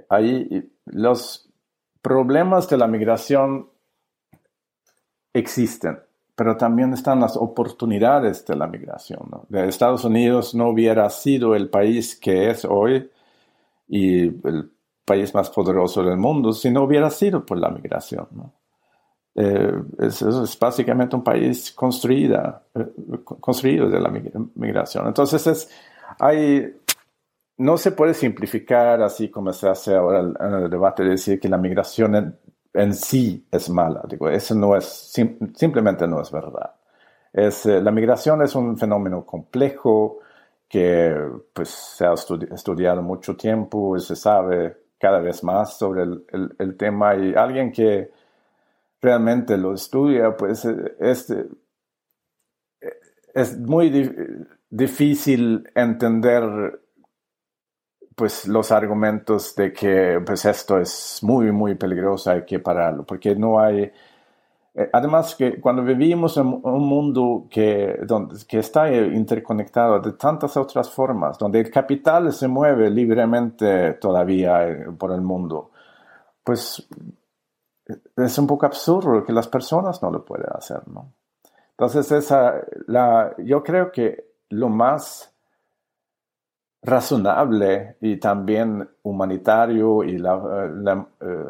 [0.10, 1.52] Ahí los
[2.04, 3.72] problemas de la migración
[5.34, 5.98] existen,
[6.38, 9.28] pero también están las oportunidades de la migración.
[9.50, 13.10] De Estados Unidos no hubiera sido el país que es hoy
[13.88, 14.72] y el
[15.04, 18.28] país más poderoso del mundo si no hubiera sido por la migración.
[19.34, 22.86] Eh, es, es, básicamente un país construida, eh,
[23.24, 24.12] construido de la
[24.54, 25.08] migración.
[25.08, 25.70] Entonces es,
[26.20, 26.72] hay
[27.58, 31.50] no se puede simplificar así como se hace ahora en el debate de decir que
[31.50, 32.38] la migración
[32.78, 34.04] en, sí es mala.
[34.08, 34.86] Digo, eso no es,
[35.56, 36.76] simplemente no es verdad.
[37.34, 40.20] Es, eh, la migración es un fenómeno complejo
[40.68, 41.16] que
[41.54, 47.16] pues, se ha estudiado mucho tiempo y se sabe cada vez más sobre el, tema
[47.16, 48.12] y alguien que
[49.02, 51.46] realmente lo estudia, pues eh, es, eh,
[53.34, 53.92] es muy
[54.70, 56.82] difícil entender
[58.18, 63.36] pues los argumentos de que pues esto es muy muy peligroso hay que pararlo porque
[63.36, 63.92] no hay
[64.74, 70.58] eh, además que cuando vivimos en un mundo que, donde, que está interconectado de tantas
[70.58, 75.70] otras formas donde el capital se mueve libremente todavía eh, por el mundo
[76.44, 76.88] pues
[78.16, 81.14] es un poco absurdo que las personas no lo puedan hacer no
[81.70, 85.37] entonces esa la yo creo que lo más
[86.88, 91.46] razonable y también humanitario y la, eh, eh,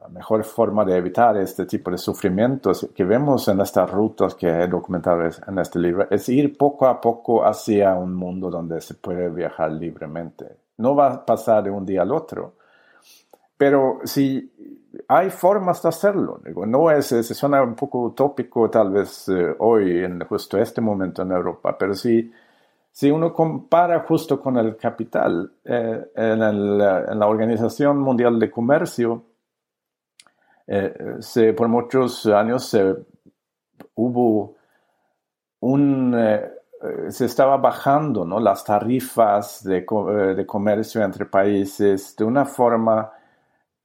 [0.00, 4.48] la, mejor forma de evitar este tipo de sufrimientos que vemos en estas rutas que
[4.48, 8.94] he documentado en este libro es ir poco a poco hacia un mundo donde se
[8.94, 10.56] puede viajar libremente.
[10.78, 12.54] No va a pasar de un día al otro,
[13.58, 14.50] pero si
[15.06, 19.54] hay formas de hacerlo, digo, no es, se suena un poco utópico tal vez eh,
[19.58, 22.32] hoy en justo este momento en Europa, pero si
[22.90, 29.24] si uno compara justo con el capital, eh, en, la Organización Mundial de Comercio,
[30.66, 32.76] eh, por muchos años
[33.94, 34.56] hubo
[35.60, 36.14] un,
[36.80, 38.38] eh, se estaba bajando ¿no?
[38.38, 39.84] las tarifas de,
[40.36, 43.10] de, comercio entre países de una forma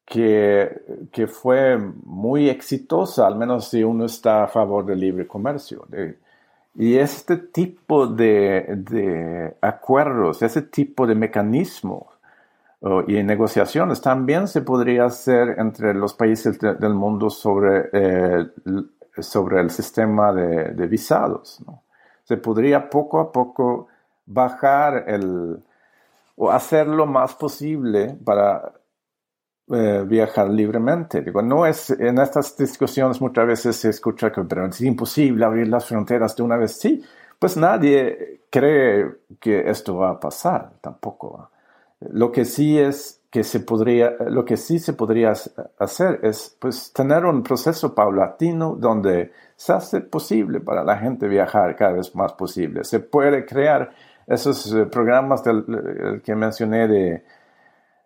[0.06, 5.88] que, que, fue muy exitosa, al menos si uno está a favor del libre comercio.
[6.76, 12.04] Y este tipo de, acuerdos, ese tipo de mecanismos
[13.08, 18.48] y negociaciones también se podría hacer entre los países del mundo sobre, eh,
[19.20, 21.64] sobre el sistema de, visados.
[22.24, 23.88] Se podría poco a poco
[24.26, 25.60] bajar el
[26.36, 28.74] o hacer lo más posible para
[29.72, 31.22] eh, viajar libremente.
[31.22, 35.86] Digo, no es, en estas discusiones muchas veces se escucha que es imposible abrir las
[35.86, 36.78] fronteras de una vez.
[36.78, 37.02] Sí,
[37.40, 39.10] pues nadie cree
[39.40, 41.50] que esto va a pasar, tampoco.
[42.12, 45.34] Lo que sí es que se podría, lo que sí se podría
[45.80, 51.76] hacer es pues tener un proceso paulatino donde se hace posible para la gente viajar
[51.76, 52.84] cada vez más posible.
[52.84, 53.92] Se puede crear
[54.28, 55.42] esos eh, programas
[56.24, 57.24] que mencioné de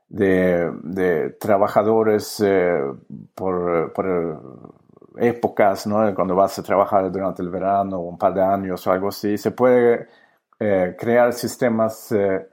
[0.10, 2.80] de, trabajadores eh,
[3.36, 3.94] por,
[5.18, 6.14] épocas, ¿no?
[6.14, 9.52] cuando vas a trabajar durante el verano, un par de años o algo así, se
[9.52, 10.08] puede
[10.60, 12.48] eh, crear sistemas eh,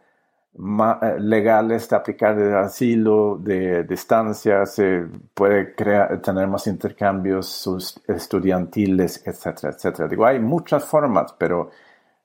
[1.18, 5.04] legales de aplicar de asilo, de distancia, se
[5.34, 7.68] puede crear, tener más intercambios
[8.06, 10.08] estudiantiles, etcétera, etcétera.
[10.08, 11.70] Digo, hay muchas formas, pero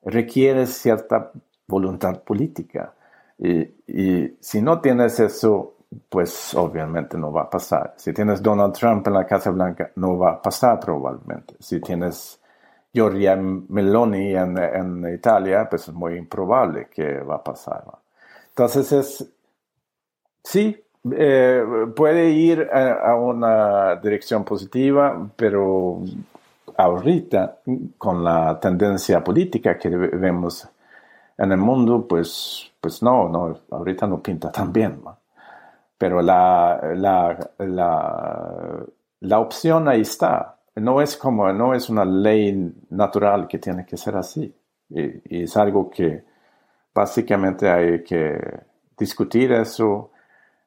[0.04, 1.32] requiere cierta
[1.66, 2.94] voluntad política.
[3.40, 5.74] Y, y si no tienes eso,
[6.08, 7.94] pues obviamente no va a pasar.
[7.96, 11.54] Si tienes Donald Trump en la Casa Blanca, no va a pasar probablemente.
[11.58, 12.38] Si tienes
[12.92, 17.84] Giorgia Meloni en, en Italia, pues es muy improbable que va a pasar.
[18.50, 19.32] Entonces es,
[20.42, 20.76] sí,
[21.12, 21.64] eh,
[21.96, 26.02] puede ir a, una dirección positiva, pero
[26.76, 27.58] ahorita,
[27.96, 30.68] con la tendencia política que vemos
[31.38, 35.00] en el mundo, pues, pues no, no, ahorita no pinta tan bien.
[35.98, 38.84] Pero la, la, la,
[39.20, 40.56] la opción ahí está.
[40.76, 44.54] No es como, no es una ley natural que tiene que ser así.
[44.88, 46.24] y es algo que,
[46.94, 48.38] básicamente hay que
[48.98, 50.12] discutir eso,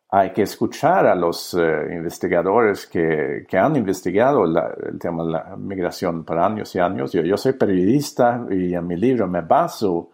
[0.09, 5.55] hay que escuchar a los eh, investigadores que, que, han investigado el tema de la
[5.57, 7.11] migración por años y años.
[7.13, 10.11] Yo soy periodista y en mi libro me baso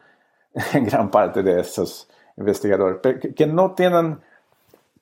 [0.73, 2.07] en gran parte de esos
[2.37, 2.99] investigadores,
[3.35, 4.19] que, no tienen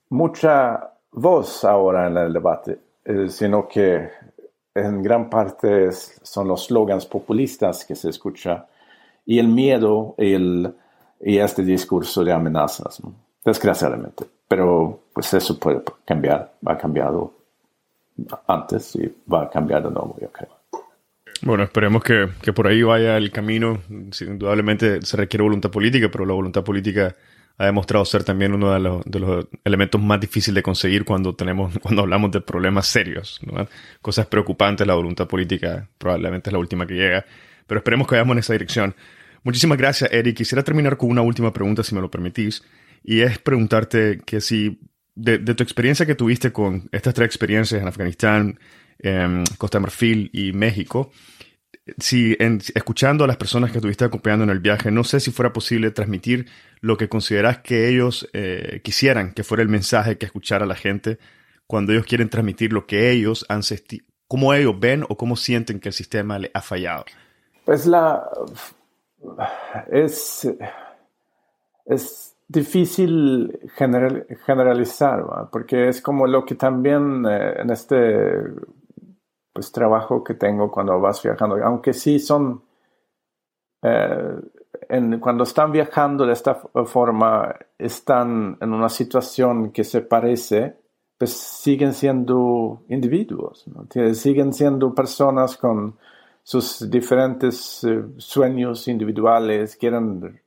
[0.10, 4.10] mucha voz ahora en el debate, eh, sino que
[4.74, 8.68] en gran parte son los slogans populistas que se escucha
[9.26, 10.74] y el miedo, el,
[11.19, 13.02] y este discurso de amenazas,
[13.44, 14.26] desgraciadamente.
[14.48, 17.34] Pero pues eso puede cambiar, ha cambiado
[18.48, 20.57] antes y va a cambiar de nuevo, yo creo.
[21.42, 23.82] Bueno, esperemos que, que, por ahí vaya el camino.
[23.90, 27.16] Indudablemente se requiere voluntad política, pero la voluntad política
[27.58, 31.36] ha demostrado ser también uno de los, de los elementos más difíciles de conseguir cuando
[31.36, 33.40] tenemos, cuando hablamos de problemas serios,
[34.02, 34.86] cosas preocupantes.
[34.86, 37.26] La voluntad política probablemente es la última que llega,
[37.66, 38.96] pero esperemos que vayamos en esa dirección.
[39.44, 40.38] Muchísimas gracias, Eric.
[40.38, 42.64] Quisiera terminar con una última pregunta, si me lo permitís,
[43.04, 44.80] y es preguntarte que si,
[45.16, 48.60] de, tu experiencia que tuviste con estas tres experiencias en Afganistán,
[49.57, 51.11] Costa de Marfil y México,
[51.98, 55.53] si escuchando a las personas que estuviste acompañando en el viaje, no sé si fuera
[55.53, 56.48] posible transmitir
[56.82, 61.18] lo que consideras que ellos eh, quisieran que fuera el mensaje que escuchara la gente
[61.65, 63.61] cuando ellos quieren transmitir lo que ellos han
[64.28, 67.06] cómo ellos ven o cómo sienten que el sistema le ha fallado.
[67.65, 68.24] Pues la
[69.91, 70.48] es,
[71.86, 73.60] es difícil
[74.45, 78.44] generalizar, porque es como lo que también eh, en este
[79.58, 82.62] pues, trabajo que tengo cuando vas viajando, aunque sí son,
[83.82, 84.36] eh,
[85.20, 86.54] cuando están viajando de esta
[86.86, 90.78] forma, están en una situación que se parece,
[91.18, 93.66] pues siguen siendo individuos,
[94.14, 95.98] siguen siendo personas con
[96.44, 100.40] sus diferentes eh, sueños individuales, quieren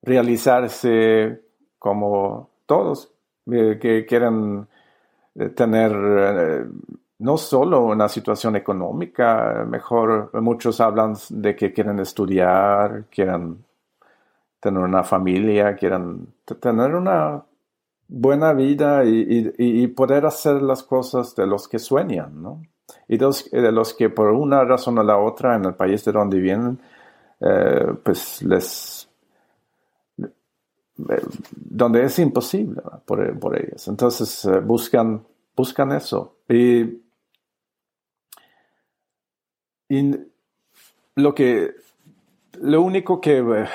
[0.00, 1.42] realizarse
[1.78, 3.12] como todos,
[3.52, 4.66] eh, que quieren
[5.54, 6.66] tener
[7.20, 13.64] no solo una situación económica mejor, muchos hablan de que quieren estudiar, quieren
[14.58, 16.28] tener una familia, quieren
[16.60, 17.42] tener una
[18.08, 22.62] buena vida y, poder hacer las cosas de los que sueñan, ¿no?
[23.06, 26.40] y de los que por una razón o la otra en el país de donde
[26.40, 26.78] vienen,
[27.40, 29.08] eh, pues les...
[30.18, 31.22] Eh,
[31.54, 33.20] donde es imposible por,
[33.56, 33.88] ellos.
[33.88, 35.24] Entonces eh, buscan,
[35.56, 36.36] buscan eso.
[36.48, 36.99] Y,
[39.90, 40.16] y,
[41.16, 41.74] lo que
[42.60, 43.66] lo único que,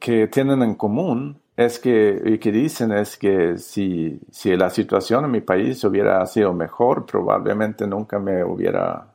[0.00, 5.24] que tienen en común es que, y que dicen es que si, si la situación
[5.24, 9.14] en mi país hubiera sido mejor, probablemente nunca me hubiera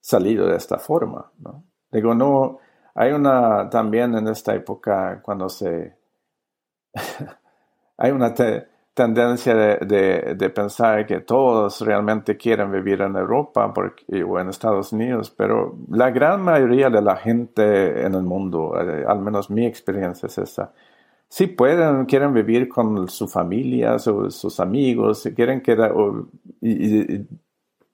[0.00, 1.64] salido de esta forma, ¿no?
[1.90, 2.58] Digo, no,
[2.94, 5.96] hay una también en esta época cuando se,
[7.96, 8.34] hay una
[8.98, 15.30] tendencia de, de, pensar que todos realmente quieren vivir en Europa o en Estados Unidos,
[15.30, 20.26] pero la gran mayoría de la gente en el mundo, eh, al menos mi experiencia
[20.26, 20.72] es esa,
[21.28, 25.94] si pueden, quieren vivir con su familia, sus amigos, quieren quedar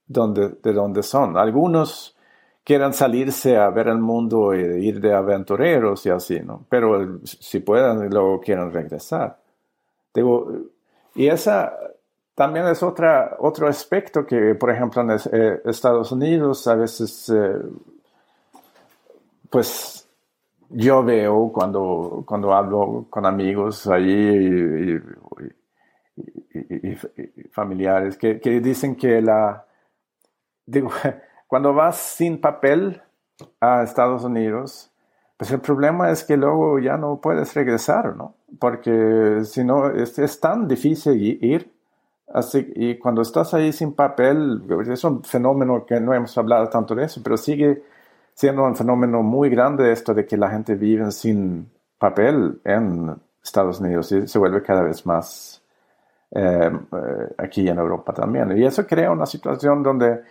[0.07, 1.37] donde, de donde son.
[1.37, 2.17] Algunos
[2.65, 6.65] quieren salirse a ver el mundo e ir de aventureros y así, ¿no?
[6.71, 9.39] Pero si pueden, luego quieren regresar.
[10.15, 10.74] Digo,
[11.15, 11.77] y esa
[12.35, 17.63] también es otra, otro aspecto que, por ejemplo, en eh, Estados Unidos a veces, eh,
[19.49, 20.09] pues,
[20.71, 25.01] yo veo cuando, cuando hablo con amigos ahí y,
[27.51, 29.65] familiares que, que, dicen que la,
[30.67, 30.91] digo,
[31.47, 33.01] cuando vas sin papel
[33.61, 34.91] a Estados Unidos,
[35.37, 38.35] pues el problema es que luego ya no puedes regresar, ¿no?
[38.59, 41.71] Porque si no, es, es, tan difícil ir.
[42.33, 46.95] Así, y cuando estás ahí sin papel, es un fenómeno que no hemos hablado tanto
[46.95, 47.83] de eso, pero sigue
[48.35, 53.81] siendo un fenómeno muy grande esto de que la gente vive sin papel en Estados
[53.81, 55.63] Unidos y se vuelve cada vez más
[56.31, 58.57] eh, eh, aquí en Europa también.
[58.59, 60.23] Y eso crea una situación donde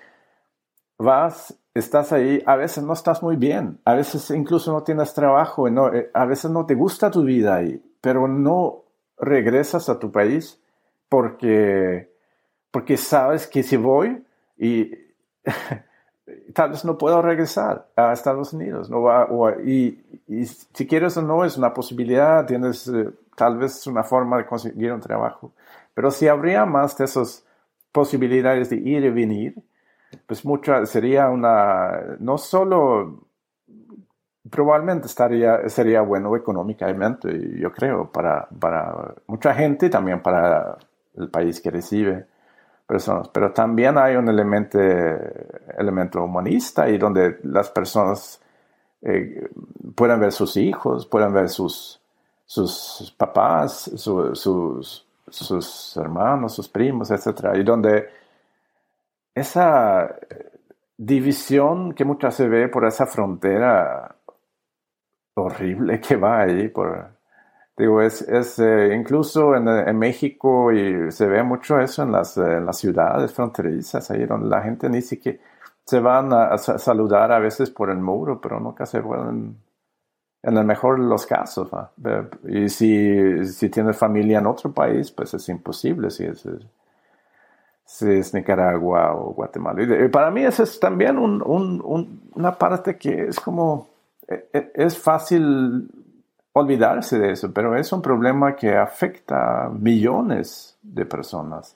[1.03, 5.67] vas, estás ahí, a veces no estás muy bien, a veces incluso no tienes trabajo,
[5.67, 8.83] eh, a veces no te gusta tu vida ahí, pero no
[9.17, 10.61] regresas a tu país
[11.09, 12.11] porque,
[12.71, 14.23] porque sabes que si voy
[14.57, 14.91] y
[16.53, 18.89] tal vez no puedo regresar a Estados Unidos.
[18.89, 19.27] No va,
[19.63, 19.99] y,
[20.73, 24.91] si quieres o no, es una posibilidad, tienes eh, tal vez una forma de conseguir
[24.91, 25.53] un trabajo.
[25.93, 27.45] Pero si habría más de esas
[27.91, 29.55] posibilidades de ir y venir,
[30.25, 33.27] pues mucha, sería una, no solo,
[34.49, 40.77] probablemente estaría, sería bueno económicamente, yo creo, para, para mucha gente, también para
[41.15, 42.25] el país que recibe
[42.85, 44.79] personas, pero también hay un elemento,
[45.77, 48.41] elemento humanista y donde las personas
[49.01, 49.49] eh,
[49.95, 51.99] pueden ver sus hijos, pueden ver sus,
[52.45, 57.55] sus papás, sus, sus hermanos, sus primos, etc.
[57.55, 58.07] Y donde
[59.35, 60.15] esa
[60.97, 64.15] división que muchas se ve por esa frontera
[65.35, 67.13] horrible que va ahí por
[67.75, 72.37] Digo, es, es eh, incluso en, en, México y se ve mucho eso en las,
[72.37, 75.39] eh, las ciudades fronterizas, ahí donde la gente ni siquiera
[75.85, 79.57] se van a, saludar a veces por el muro, pero nunca se vuelven,
[80.43, 81.69] en el mejor de los casos.
[82.45, 86.45] Y si, si tienes familia en otro país, pues es imposible si es,
[87.85, 90.05] si es Nicaragua o Guatemala.
[90.05, 93.87] Y para mí eso es también un, un, una parte que es como,
[94.27, 95.89] e, e, es fácil
[96.53, 101.75] olvidarse de eso, pero es un problema que afecta a millones de personas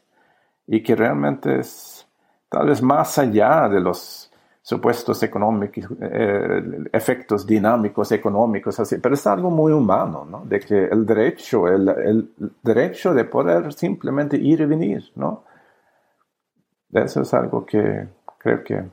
[0.68, 2.08] y que realmente es
[2.50, 4.32] tal vez más allá de los
[4.62, 10.44] supuestos económicos, eh, efectos dinámicos económicos, así, pero es algo muy humano, ¿no?
[10.46, 12.32] De que el derecho, el, el
[12.62, 15.44] derecho de poder simplemente ir y venir, ¿no?
[17.04, 18.08] Eso es algo que
[18.38, 18.84] creo que,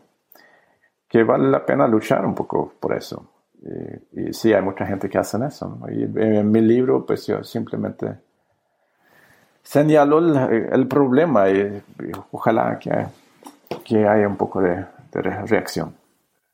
[1.09, 3.31] que vale la pena luchar un poco por eso.
[4.13, 5.79] Y, sí, hay mucha gente que hace eso.
[5.91, 8.07] Y en mi libro, pues yo simplemente
[9.63, 11.83] señalo el, problema y,
[12.31, 12.91] ojalá que,
[13.85, 15.95] que, haya un poco de, reacción.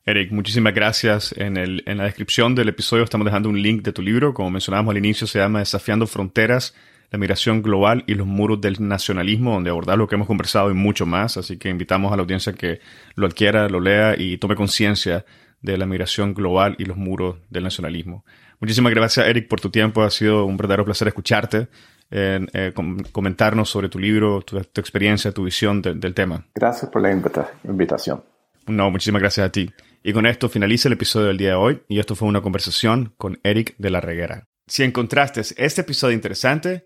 [0.05, 1.33] Eric, muchísimas gracias.
[1.37, 4.33] En, el, en la descripción del episodio estamos dejando un link de tu libro.
[4.33, 6.73] Como mencionábamos al inicio, se llama Desafiando Fronteras,
[7.11, 10.73] la migración global y los muros del nacionalismo, donde abordar lo que hemos conversado y
[10.73, 11.35] mucho más.
[11.35, 12.79] Así que invitamos a la audiencia que
[13.15, 15.25] lo adquiera, lo lea y tome conciencia
[15.61, 18.25] de la migración global y los muros del nacionalismo.
[18.61, 20.03] Muchísimas gracias, Eric, por tu tiempo.
[20.03, 21.67] Ha sido un verdadero placer escucharte,
[22.09, 22.73] eh,
[23.11, 26.45] comentarnos sobre tu libro, tu, experiencia, tu visión del tema.
[26.55, 28.23] Gracias por la invitación.
[28.67, 29.69] No, muchísimas gracias a ti.
[30.01, 33.13] Y con esto finaliza el episodio del día de hoy y esto fue una conversación
[33.17, 34.47] con Eric de la Reguera.
[34.65, 36.85] Si encontraste este episodio interesante,